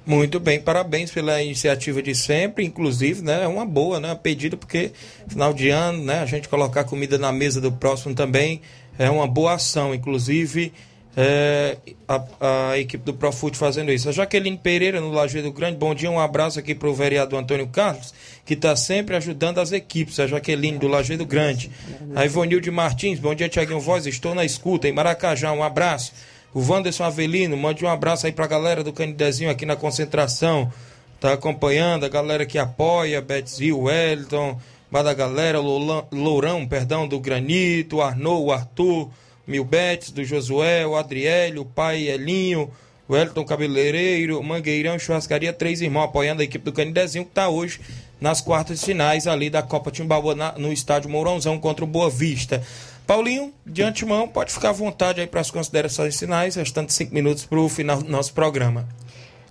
[0.05, 3.43] Muito bem, parabéns pela iniciativa de sempre, inclusive, né?
[3.43, 4.13] É uma boa, né?
[4.15, 4.91] Pedida, porque
[5.27, 6.19] final de ano, né?
[6.19, 8.61] A gente colocar comida na mesa do próximo também
[8.97, 10.73] é uma boa ação, inclusive.
[11.19, 14.07] É, a, a equipe do Profute fazendo isso.
[14.07, 17.65] A Jaqueline Pereira, no Lajeado Grande, bom dia, um abraço aqui para o vereador Antônio
[17.65, 18.13] Carlos,
[18.45, 20.19] que está sempre ajudando as equipes.
[20.19, 21.71] A Jaqueline do Lajeado Grande.
[22.15, 24.87] A Ivonilde Martins, bom dia, Tiaguinho Voz, estou na escuta.
[24.87, 26.13] Em Maracajá, um abraço.
[26.53, 30.71] O Wanderson Avelino, mande um abraço aí pra galera do Canidezinho aqui na concentração.
[31.19, 34.59] Tá acompanhando, a galera que apoia, Betzil, Wellington,
[34.91, 39.09] lá da galera, Lourão, perdão, do Granito, Arnou, Arthur,
[39.47, 42.69] Milbetes, do Josué, o Adriélio, o pai Elinho,
[43.07, 47.79] o Wellington Cabeleireiro, Mangueirão, Churrascaria, três irmãos apoiando a equipe do Canidezinho que tá hoje
[48.19, 52.09] nas quartas de finais ali da Copa Timbaúba na- no estádio Mourãozão contra o Boa
[52.09, 52.61] Vista.
[53.05, 57.45] Paulinho, de antemão, pode ficar à vontade aí para as considerações finais, restando cinco minutos
[57.45, 58.85] para o final do nosso programa.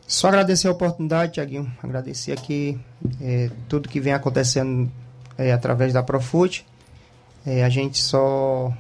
[0.06, 1.72] Só agradecer a oportunidade, Tiaguinho.
[1.82, 2.78] Agradecer aqui
[3.20, 4.92] é, tudo que vem acontecendo
[5.38, 6.66] é, através da Profute.
[7.46, 8.72] É, a gente só.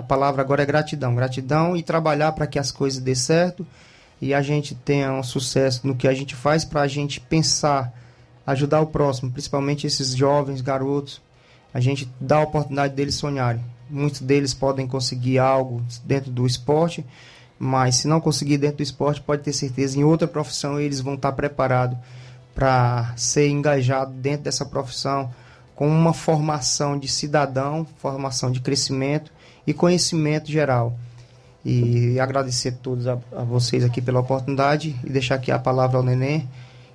[0.00, 1.14] A palavra agora é gratidão.
[1.14, 3.66] Gratidão e trabalhar para que as coisas dê certo
[4.18, 7.92] e a gente tenha um sucesso no que a gente faz para a gente pensar,
[8.46, 11.20] ajudar o próximo, principalmente esses jovens, garotos.
[11.74, 13.62] A gente dá a oportunidade deles sonharem.
[13.90, 17.04] Muitos deles podem conseguir algo dentro do esporte,
[17.58, 21.12] mas se não conseguir dentro do esporte, pode ter certeza, em outra profissão eles vão
[21.12, 21.98] estar preparados
[22.54, 25.30] para ser engajado dentro dessa profissão
[25.74, 29.30] com uma formação de cidadão, formação de crescimento
[29.70, 30.96] e conhecimento geral.
[31.64, 35.98] E agradecer a todos a, a vocês aqui pela oportunidade e deixar aqui a palavra
[35.98, 36.48] ao Neném.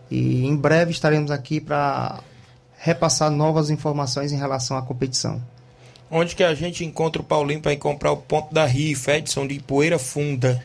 [0.09, 2.19] E em breve estaremos aqui para
[2.77, 5.41] repassar novas informações em relação à competição.
[6.09, 9.59] Onde que a gente encontra o Paulinho para comprar o ponto da rifa, Edson de
[9.59, 10.63] Poeira Funda?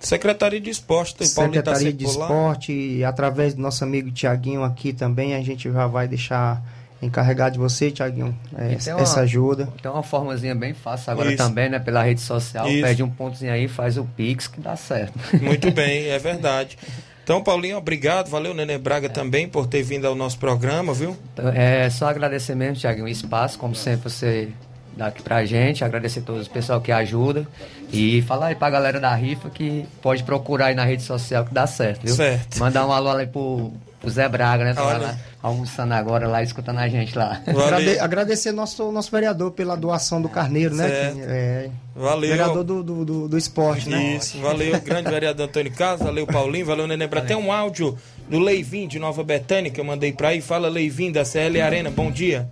[0.00, 4.92] Secretaria de Esporte, tem Paulinho Secretaria tá de Esporte, através do nosso amigo Tiaguinho aqui
[4.92, 6.62] também, a gente já vai deixar
[7.02, 9.68] encarregado de você, Tiaguinho, é, essa uma, ajuda.
[9.82, 11.36] Tem uma formazinha bem fácil agora Isso.
[11.36, 11.78] também, né?
[11.78, 12.82] Pela rede social, Isso.
[12.82, 15.18] pede um pontozinho aí, faz o Pix que dá certo.
[15.42, 16.78] Muito bem, é verdade.
[17.24, 18.28] Então, Paulinho, obrigado.
[18.28, 19.08] Valeu, Nenê Braga, é.
[19.08, 21.16] também, por ter vindo ao nosso programa, viu?
[21.32, 24.48] Então, é só agradecer mesmo, Tiago, o espaço, como sempre você
[24.96, 25.84] dá aqui pra gente.
[25.84, 27.46] Agradecer a todos o pessoal que ajuda.
[27.92, 31.54] E falar aí pra galera da rifa que pode procurar aí na rede social que
[31.54, 32.14] dá certo, viu?
[32.14, 32.58] Certo.
[32.58, 33.72] Mandar um alô ali pro
[34.02, 34.74] o Zé Braga, né?
[34.74, 37.40] Tá lá, almoçando agora lá, escutando a gente lá.
[37.46, 40.88] Agrade, agradecer nosso, nosso vereador pela doação do carneiro, né?
[40.88, 42.30] Que, é, valeu.
[42.30, 44.16] Vereador do, do, do, do esporte, né?
[44.16, 47.28] Isso, valeu, grande vereador Antônio Carlos, valeu Paulinho, valeu Nenê Braga.
[47.28, 47.96] Tem um áudio
[48.28, 50.40] do Leivin de Nova Betânia que eu mandei pra aí.
[50.40, 52.48] Fala Leivin da CL Arena, bom dia.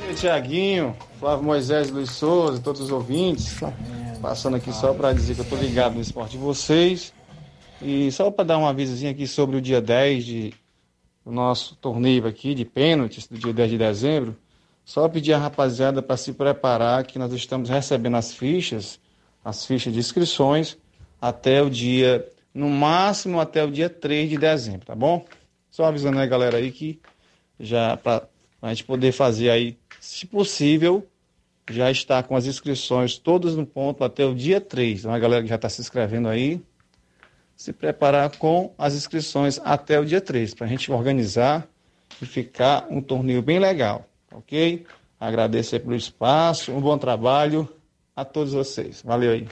[0.00, 3.56] Bom dia, Tiaguinho, Flávio Moisés, Luiz Souza, todos os ouvintes.
[4.22, 7.12] Passando aqui só para dizer que eu tô ligado no esporte de vocês.
[7.80, 10.54] E só para dar um avisozinho aqui sobre o dia 10 de
[11.24, 14.36] o nosso torneio aqui de pênaltis, do dia 10 de dezembro,
[14.82, 18.98] só pedir a rapaziada para se preparar que nós estamos recebendo as fichas,
[19.44, 20.78] as fichas de inscrições,
[21.20, 25.24] até o dia, no máximo até o dia 3 de dezembro, tá bom?
[25.70, 26.98] Só avisando aí, galera, aí que
[27.60, 28.26] já para
[28.62, 31.06] a gente poder fazer aí, se possível,
[31.70, 35.00] já está com as inscrições todas no ponto até o dia 3.
[35.00, 36.62] Então a galera que já está se inscrevendo aí,
[37.58, 41.66] se preparar com as inscrições até o dia 3, para a gente organizar
[42.22, 44.86] e ficar um torneio bem legal, ok?
[45.18, 47.68] Agradecer pelo espaço, um bom trabalho
[48.14, 49.02] a todos vocês.
[49.04, 49.48] Valeu aí.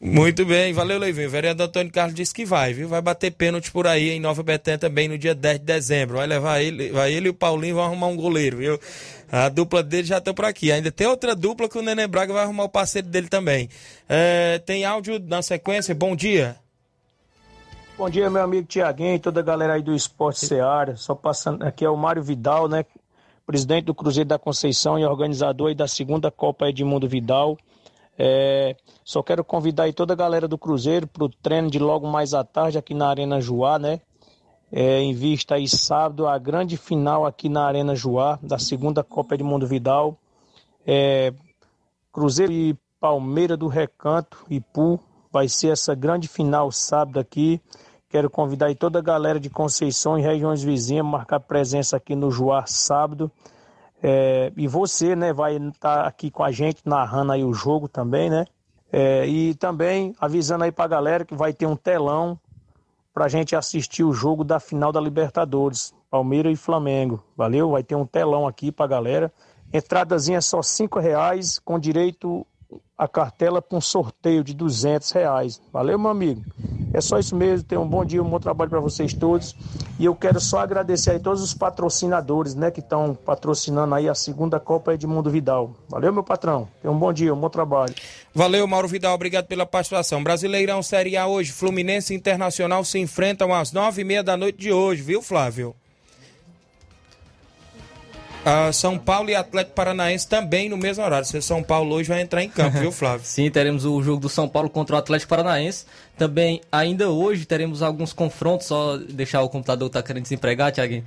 [0.00, 1.28] Muito bem, valeu, Leivinho.
[1.28, 2.88] O vereador Antônio Carlos disse que vai, viu?
[2.88, 6.16] Vai bater pênalti por aí em Nova Betânia também no dia 10 de dezembro.
[6.16, 8.80] Vai levar ele, vai ele e o Paulinho vão arrumar um goleiro, viu?
[9.30, 10.72] A dupla dele já está por aqui.
[10.72, 13.68] Ainda tem outra dupla que o Nenê Braga vai arrumar o parceiro dele também.
[14.08, 15.94] É, tem áudio na sequência.
[15.94, 16.56] Bom dia.
[18.00, 20.96] Bom dia, meu amigo Tiaguinho e toda a galera aí do Esporte Seara.
[20.96, 22.86] Só passando aqui é o Mário Vidal, né?
[23.44, 27.58] Presidente do Cruzeiro da Conceição e organizador aí da segunda Copa Edmundo Vidal.
[28.18, 28.74] É,
[29.04, 32.32] só quero convidar aí toda a galera do Cruzeiro para o treino de logo mais
[32.32, 34.00] à tarde aqui na Arena Joá, né?
[34.72, 39.34] É, em vista aí sábado a grande final aqui na Arena Joá da segunda Copa
[39.34, 40.16] Edmundo Vidal.
[40.86, 41.34] É,
[42.10, 44.98] Cruzeiro e Palmeira do Recanto, Ipu,
[45.30, 47.60] vai ser essa grande final sábado aqui.
[48.10, 52.16] Quero convidar aí toda a galera de Conceição e regiões vizinhas a marcar presença aqui
[52.16, 53.30] no Joá sábado.
[54.02, 57.86] É, e você, né, vai estar tá aqui com a gente narrando aí o jogo
[57.86, 58.46] também, né?
[58.92, 62.36] É, e também avisando aí pra galera que vai ter um telão
[63.14, 67.22] pra gente assistir o jogo da final da Libertadores, Palmeiras e Flamengo.
[67.36, 67.70] Valeu?
[67.70, 69.32] Vai ter um telão aqui pra galera.
[69.72, 72.44] Entradazinha só cinco reais, com direito
[72.98, 75.62] a cartela com sorteio de 200 reais.
[75.72, 76.42] Valeu, meu amigo?
[76.92, 77.66] É só isso mesmo.
[77.66, 79.54] Tenham um bom dia, um bom trabalho para vocês todos.
[79.98, 84.14] E eu quero só agradecer aí todos os patrocinadores, né, que estão patrocinando aí a
[84.14, 85.74] segunda Copa Edmundo Vidal.
[85.88, 86.68] Valeu, meu patrão.
[86.82, 87.94] Tenham um bom dia, um bom trabalho.
[88.34, 89.14] Valeu, Mauro Vidal.
[89.14, 90.22] Obrigado pela participação.
[90.22, 91.52] Brasileirão Série A hoje.
[91.52, 95.74] Fluminense Internacional se enfrentam às nove e meia da noite de hoje, viu, Flávio?
[98.40, 101.26] Uh, São Paulo e Atlético Paranaense também no mesmo horário.
[101.26, 103.20] Se São Paulo hoje vai entrar em campo, viu, Flávio?
[103.26, 105.84] Sim, teremos o jogo do São Paulo contra o Atlético Paranaense.
[106.16, 108.66] Também, ainda hoje, teremos alguns confrontos.
[108.66, 111.04] Só deixar o computador tá querendo desempregar, Thiaguinho.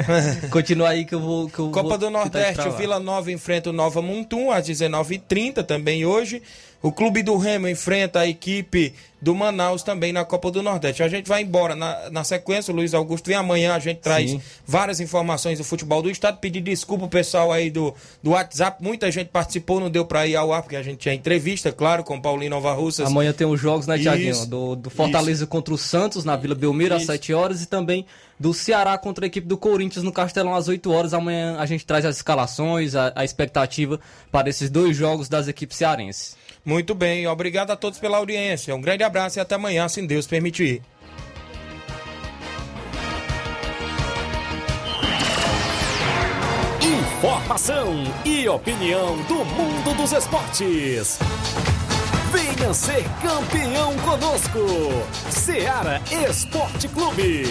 [0.50, 1.48] Continua aí que eu vou.
[1.48, 5.64] Que eu Copa vou do Nordeste, o Vila Nova enfrenta o Nova Muntum às 19h30
[5.64, 6.42] também hoje.
[6.84, 11.02] O Clube do Remo enfrenta a equipe do Manaus também na Copa do Nordeste.
[11.02, 14.32] A gente vai embora na, na sequência, o Luiz Augusto vem amanhã, a gente traz
[14.32, 14.42] Sim.
[14.66, 16.36] várias informações do futebol do estado.
[16.40, 20.36] Pedir desculpa o pessoal aí do, do WhatsApp, muita gente participou, não deu para ir
[20.36, 23.06] ao ar, porque a gente tinha entrevista, claro, com Paulinho Nova Russas.
[23.06, 24.44] Amanhã tem os jogos, né, Tiaguinho?
[24.44, 25.50] Do, do Fortaleza Isso.
[25.50, 28.04] contra o Santos, na Vila Belmiro, às 7 horas, e também
[28.38, 31.14] do Ceará contra a equipe do Corinthians no Castelão às 8 horas.
[31.14, 33.98] Amanhã a gente traz as escalações, a, a expectativa
[34.30, 36.43] para esses dois jogos das equipes cearenses.
[36.64, 38.74] Muito bem, obrigado a todos pela audiência.
[38.74, 40.80] Um grande abraço e até amanhã, se Deus permitir.
[46.80, 51.18] Informação e opinião do mundo dos esportes.
[52.32, 54.58] Venha ser campeão conosco.
[55.30, 57.44] Seara Esporte Clube.